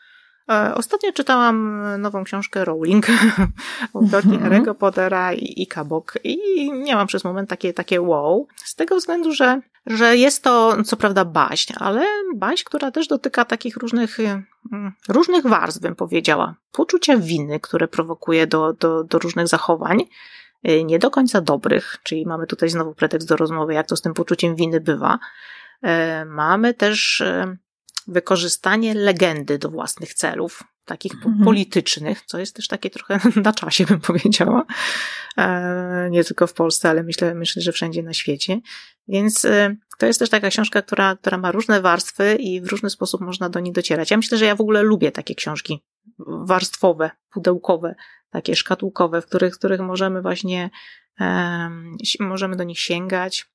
E, 0.50 0.74
ostatnio 0.74 1.12
czytałam 1.12 1.82
nową 1.98 2.24
książkę 2.24 2.64
Rowling, 2.64 3.06
autorki 3.94 4.28
mhm. 4.28 4.52
Harry'ego 4.52 4.74
Pottera 4.74 5.32
i, 5.32 5.62
i 5.62 5.66
Kabok 5.66 6.18
i 6.24 6.38
miałam 6.72 7.06
przez 7.06 7.24
moment 7.24 7.50
takie, 7.50 7.72
takie 7.72 8.00
wow, 8.00 8.46
z 8.64 8.74
tego 8.74 8.96
względu, 8.96 9.32
że, 9.32 9.60
że 9.86 10.16
jest 10.16 10.42
to 10.42 10.82
co 10.84 10.96
prawda 10.96 11.24
baśń, 11.24 11.72
ale 11.76 12.06
baśń, 12.34 12.64
która 12.64 12.90
też 12.90 13.08
dotyka 13.08 13.44
takich 13.44 13.76
różnych, 13.76 14.18
różnych 15.08 15.46
warstw, 15.46 15.80
bym 15.80 15.94
powiedziała. 15.94 16.54
Poczucia 16.72 17.16
winy, 17.16 17.60
które 17.60 17.88
prowokuje 17.88 18.46
do, 18.46 18.72
do, 18.72 19.04
do 19.04 19.18
różnych 19.18 19.48
zachowań, 19.48 20.04
y, 20.68 20.84
nie 20.84 20.98
do 20.98 21.10
końca 21.10 21.40
dobrych, 21.40 21.96
czyli 22.02 22.26
mamy 22.26 22.46
tutaj 22.46 22.68
znowu 22.68 22.94
pretekst 22.94 23.28
do 23.28 23.36
rozmowy, 23.36 23.74
jak 23.74 23.86
to 23.86 23.96
z 23.96 24.02
tym 24.02 24.14
poczuciem 24.14 24.56
winy 24.56 24.80
bywa. 24.80 25.18
E, 25.82 26.24
mamy 26.24 26.74
też 26.74 27.20
e, 27.20 27.56
wykorzystanie 28.06 28.94
legendy 28.94 29.58
do 29.58 29.70
własnych 29.70 30.14
celów, 30.14 30.62
takich 30.84 31.14
mhm. 31.14 31.44
politycznych, 31.44 32.22
co 32.26 32.38
jest 32.38 32.56
też 32.56 32.68
takie 32.68 32.90
trochę 32.90 33.20
na 33.42 33.52
czasie, 33.52 33.84
bym 33.84 34.00
powiedziała. 34.00 34.64
E, 35.38 36.08
nie 36.10 36.24
tylko 36.24 36.46
w 36.46 36.52
Polsce, 36.52 36.90
ale 36.90 37.02
myślę, 37.02 37.34
myślę, 37.34 37.62
że 37.62 37.72
wszędzie 37.72 38.02
na 38.02 38.12
świecie. 38.12 38.60
Więc 39.08 39.46
to 39.98 40.06
jest 40.06 40.18
też 40.18 40.30
taka 40.30 40.50
książka, 40.50 40.82
która, 40.82 41.16
która 41.16 41.38
ma 41.38 41.52
różne 41.52 41.80
warstwy 41.80 42.34
i 42.34 42.60
w 42.60 42.66
różny 42.66 42.90
sposób 42.90 43.20
można 43.20 43.48
do 43.48 43.60
niej 43.60 43.72
docierać. 43.72 44.10
Ja 44.10 44.16
myślę, 44.16 44.38
że 44.38 44.44
ja 44.44 44.56
w 44.56 44.60
ogóle 44.60 44.82
lubię 44.82 45.12
takie 45.12 45.34
książki 45.34 45.84
warstwowe, 46.18 47.10
pudełkowe, 47.30 47.94
takie 48.30 48.56
szkatułkowe, 48.56 49.22
w 49.22 49.26
których, 49.26 49.54
w 49.54 49.58
których 49.58 49.80
możemy 49.80 50.22
właśnie, 50.22 50.70
um, 51.20 51.96
możemy 52.20 52.56
do 52.56 52.64
nich 52.64 52.78
sięgać. 52.78 53.46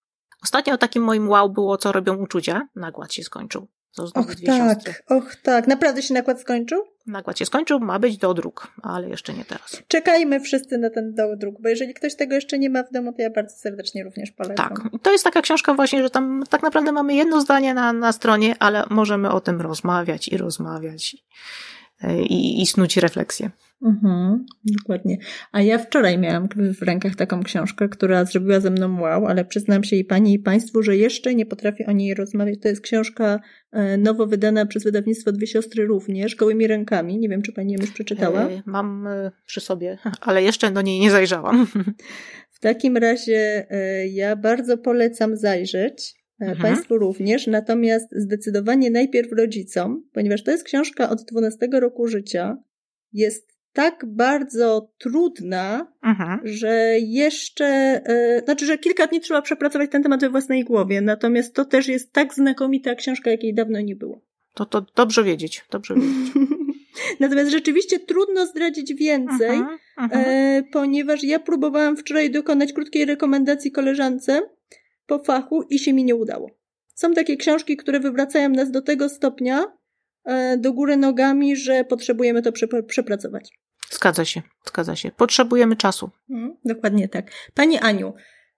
Ostatnio 0.43 0.77
takim 0.77 1.03
moim 1.03 1.29
wow 1.29 1.49
było, 1.49 1.77
co 1.77 1.91
robią 1.91 2.15
uczucia. 2.15 2.67
Nagład 2.75 3.13
się 3.13 3.23
skończył. 3.23 3.67
To 3.95 4.03
och 4.03 4.35
tak, 4.45 4.75
siostry. 4.75 4.93
och 5.07 5.35
tak. 5.43 5.67
Naprawdę 5.67 6.01
się 6.01 6.13
nakład 6.13 6.41
skończył? 6.41 6.83
Nakład 7.07 7.39
się 7.39 7.45
skończył, 7.45 7.79
ma 7.79 7.99
być 7.99 8.17
do 8.17 8.33
druk, 8.33 8.67
ale 8.83 9.09
jeszcze 9.09 9.33
nie 9.33 9.45
teraz. 9.45 9.83
Czekajmy 9.87 10.39
wszyscy 10.39 10.77
na 10.77 10.89
ten 10.89 11.13
do 11.13 11.35
druk, 11.35 11.61
bo 11.61 11.69
jeżeli 11.69 11.93
ktoś 11.93 12.15
tego 12.15 12.35
jeszcze 12.35 12.59
nie 12.59 12.69
ma 12.69 12.83
w 12.83 12.91
domu, 12.91 13.13
to 13.13 13.21
ja 13.21 13.29
bardzo 13.29 13.55
serdecznie 13.55 14.03
również 14.03 14.31
polecam. 14.31 14.69
Tak, 14.69 14.89
to 15.01 15.11
jest 15.11 15.23
taka 15.23 15.41
książka 15.41 15.73
właśnie, 15.73 16.03
że 16.03 16.09
tam 16.09 16.43
tak 16.49 16.63
naprawdę 16.63 16.91
mamy 16.91 17.13
jedno 17.13 17.41
zdanie 17.41 17.73
na, 17.73 17.93
na 17.93 18.11
stronie, 18.11 18.55
ale 18.59 18.83
możemy 18.89 19.31
o 19.31 19.41
tym 19.41 19.61
rozmawiać 19.61 20.27
i 20.27 20.37
rozmawiać 20.37 21.17
i, 22.29 22.61
i 22.61 22.67
snuć 22.67 22.97
refleksję. 22.97 23.49
Mhm, 23.81 24.45
dokładnie. 24.63 25.17
A 25.51 25.61
ja 25.61 25.77
wczoraj 25.77 26.17
miałam 26.17 26.47
w 26.79 26.81
rękach 26.81 27.15
taką 27.15 27.43
książkę, 27.43 27.89
która 27.89 28.25
zrobiła 28.25 28.59
ze 28.59 28.69
mną 28.69 29.01
wow, 29.01 29.25
ale 29.25 29.45
przyznam 29.45 29.83
się 29.83 29.95
i 29.95 30.05
pani 30.05 30.33
i 30.33 30.39
państwu, 30.39 30.83
że 30.83 30.97
jeszcze 30.97 31.35
nie 31.35 31.45
potrafię 31.45 31.85
o 31.85 31.91
niej 31.91 32.13
rozmawiać. 32.13 32.59
To 32.61 32.67
jest 32.67 32.81
książka 32.81 33.39
e, 33.71 33.97
nowo 33.97 34.27
wydana 34.27 34.65
przez 34.65 34.83
wydawnictwo 34.83 35.31
Dwie 35.31 35.47
Siostry 35.47 35.85
również, 35.85 36.35
gołymi 36.35 36.67
rękami. 36.67 37.19
Nie 37.19 37.29
wiem, 37.29 37.41
czy 37.41 37.53
pani 37.53 37.73
ją 37.73 37.79
już 37.81 37.91
przeczytała. 37.91 38.49
E, 38.49 38.61
mam 38.65 39.07
e, 39.07 39.31
przy 39.45 39.61
sobie, 39.61 39.97
ale 40.21 40.43
jeszcze 40.43 40.71
do 40.71 40.81
niej 40.81 40.99
nie 40.99 41.11
zajrzałam. 41.11 41.67
W 42.51 42.59
takim 42.63 42.97
razie 42.97 43.67
ja 44.11 44.35
bardzo 44.35 44.77
polecam 44.77 45.37
zajrzeć. 45.37 46.15
Mhm. 46.39 46.61
Państwu 46.61 46.97
również, 46.97 47.47
natomiast 47.47 48.07
zdecydowanie 48.11 48.91
najpierw 48.91 49.31
rodzicom, 49.31 50.03
ponieważ 50.13 50.43
to 50.43 50.51
jest 50.51 50.63
książka 50.63 51.09
od 51.09 51.23
12 51.31 51.67
roku 51.71 52.07
życia, 52.07 52.57
jest 53.13 53.50
tak 53.73 54.05
bardzo 54.05 54.91
trudna, 54.97 55.87
mhm. 56.03 56.39
że 56.43 56.95
jeszcze, 56.99 57.65
e, 58.05 58.41
znaczy, 58.45 58.65
że 58.65 58.77
kilka 58.77 59.07
dni 59.07 59.21
trzeba 59.21 59.41
przepracować 59.41 59.91
ten 59.91 60.03
temat 60.03 60.21
we 60.21 60.29
własnej 60.29 60.63
głowie, 60.63 61.01
natomiast 61.01 61.55
to 61.55 61.65
też 61.65 61.87
jest 61.87 62.13
tak 62.13 62.33
znakomita 62.33 62.95
książka, 62.95 63.31
jakiej 63.31 63.53
dawno 63.53 63.81
nie 63.81 63.95
było. 63.95 64.21
To, 64.53 64.65
to 64.65 64.85
dobrze 64.95 65.23
wiedzieć, 65.23 65.65
dobrze 65.71 65.95
wiedzieć. 65.95 66.33
Natomiast 67.19 67.51
rzeczywiście 67.51 67.99
trudno 67.99 68.45
zdradzić 68.45 68.93
więcej, 68.93 69.59
aha, 69.59 69.77
aha. 69.95 70.15
E, 70.15 70.63
ponieważ 70.71 71.23
ja 71.23 71.39
próbowałam 71.39 71.97
wczoraj 71.97 72.31
dokonać 72.31 72.73
krótkiej 72.73 73.05
rekomendacji 73.05 73.71
koleżance 73.71 74.41
po 75.07 75.19
fachu 75.19 75.61
i 75.69 75.79
się 75.79 75.93
mi 75.93 76.03
nie 76.03 76.15
udało. 76.15 76.49
Są 76.95 77.13
takie 77.13 77.37
książki, 77.37 77.77
które 77.77 77.99
wywracają 77.99 78.49
nas 78.49 78.71
do 78.71 78.81
tego 78.81 79.09
stopnia 79.09 79.63
do 80.57 80.73
góry 80.73 80.97
nogami, 80.97 81.55
że 81.55 81.83
potrzebujemy 81.83 82.41
to 82.41 82.51
przepracować. 82.87 83.49
Zgadza 83.91 84.25
się, 84.25 84.41
zgadza 84.65 84.95
się. 84.95 85.11
Potrzebujemy 85.11 85.75
czasu. 85.75 86.09
Hmm, 86.27 86.57
dokładnie 86.65 87.09
tak. 87.09 87.31
Pani 87.53 87.79
Aniu, 87.79 88.13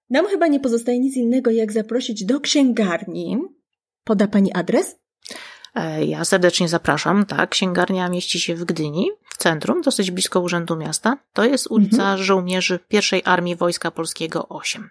nam 0.10 0.28
chyba 0.28 0.48
nie 0.48 0.60
pozostaje 0.60 1.00
nic 1.00 1.18
innego, 1.18 1.52
jak 1.52 1.72
zaprosić 1.72 2.26
do 2.26 2.40
księgarni. 2.40 3.38
Poda 4.04 4.28
Pani 4.28 4.54
adres? 4.54 4.96
E, 5.76 6.06
ja 6.06 6.26
serdecznie 6.26 6.70
zapraszam, 6.70 7.26
tak. 7.26 7.50
Księgarnia 7.50 8.10
mieści 8.10 8.40
się 8.40 8.56
w 8.56 8.66
Gdyni, 8.66 9.12
w 9.30 9.38
centrum, 9.38 9.82
dosyć 9.82 10.12
blisko 10.12 10.40
Urzędu 10.40 10.76
Miasta. 10.76 11.18
To 11.34 11.46
jest 11.46 11.68
ulica 11.68 12.02
mhm. 12.02 12.18
Żołnierzy 12.18 12.80
I 12.92 13.24
Armii 13.24 13.56
Wojska 13.56 13.92
Polskiego 13.92 14.48
8. 14.50 14.90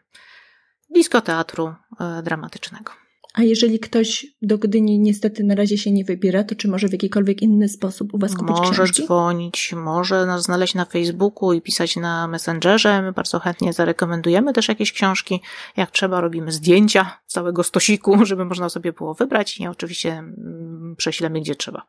Blisko 0.90 1.20
teatru 1.20 1.74
e, 2.00 2.22
dramatycznego. 2.22 3.01
A 3.34 3.42
jeżeli 3.42 3.78
ktoś 3.78 4.26
do 4.42 4.58
Gdyni 4.58 4.98
niestety 4.98 5.44
na 5.44 5.54
razie 5.54 5.78
się 5.78 5.92
nie 5.92 6.04
wybiera, 6.04 6.44
to 6.44 6.54
czy 6.54 6.68
może 6.68 6.88
w 6.88 6.92
jakikolwiek 6.92 7.42
inny 7.42 7.68
sposób 7.68 8.14
u 8.14 8.18
Was 8.18 8.34
kupić 8.34 8.56
może 8.56 8.72
książki? 8.72 8.80
Może 8.80 9.06
dzwonić, 9.06 9.72
może 9.76 10.26
nas 10.26 10.42
znaleźć 10.42 10.74
na 10.74 10.84
Facebooku 10.84 11.52
i 11.52 11.60
pisać 11.60 11.96
na 11.96 12.28
Messengerze. 12.28 13.02
My 13.02 13.12
bardzo 13.12 13.38
chętnie 13.38 13.72
zarekomendujemy 13.72 14.52
też 14.52 14.68
jakieś 14.68 14.92
książki. 14.92 15.40
Jak 15.76 15.90
trzeba, 15.90 16.20
robimy 16.20 16.52
zdjęcia 16.52 17.18
całego 17.26 17.62
stosiku, 17.62 18.16
żeby 18.26 18.44
można 18.44 18.68
sobie 18.68 18.92
było 18.92 19.14
wybrać 19.14 19.60
i 19.60 19.66
oczywiście 19.66 20.12
mm, 20.12 20.94
prześlemy 20.98 21.40
gdzie 21.40 21.54
trzeba. 21.54 21.86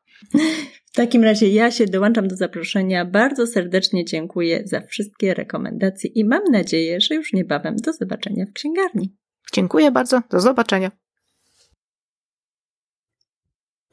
W 0.85 0.95
takim 0.95 1.23
razie 1.23 1.49
ja 1.49 1.71
się 1.71 1.85
dołączam 1.85 2.27
do 2.27 2.35
zaproszenia. 2.35 3.05
Bardzo 3.05 3.47
serdecznie 3.47 4.05
dziękuję 4.05 4.63
za 4.65 4.81
wszystkie 4.81 5.33
rekomendacje 5.33 6.09
i 6.09 6.25
mam 6.25 6.43
nadzieję, 6.51 7.01
że 7.01 7.15
już 7.15 7.33
niebawem 7.33 7.75
do 7.75 7.93
zobaczenia 7.93 8.45
w 8.45 8.53
księgarni. 8.53 9.15
Dziękuję 9.53 9.91
bardzo. 9.91 10.21
Do 10.29 10.39
zobaczenia. 10.39 10.91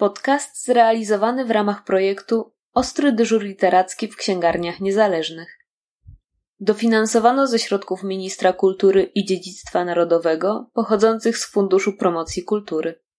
Podcast 0.00 0.64
zrealizowany 0.64 1.44
w 1.44 1.50
ramach 1.50 1.84
projektu 1.84 2.52
Ostry 2.74 3.12
dyżur 3.12 3.42
literacki 3.42 4.08
w 4.08 4.16
księgarniach 4.16 4.80
niezależnych. 4.80 5.58
Dofinansowano 6.60 7.46
ze 7.46 7.58
środków 7.58 8.02
Ministra 8.02 8.52
Kultury 8.52 9.02
i 9.14 9.24
Dziedzictwa 9.24 9.84
Narodowego 9.84 10.70
pochodzących 10.72 11.38
z 11.38 11.50
Funduszu 11.50 11.92
Promocji 11.92 12.44
Kultury. 12.44 13.00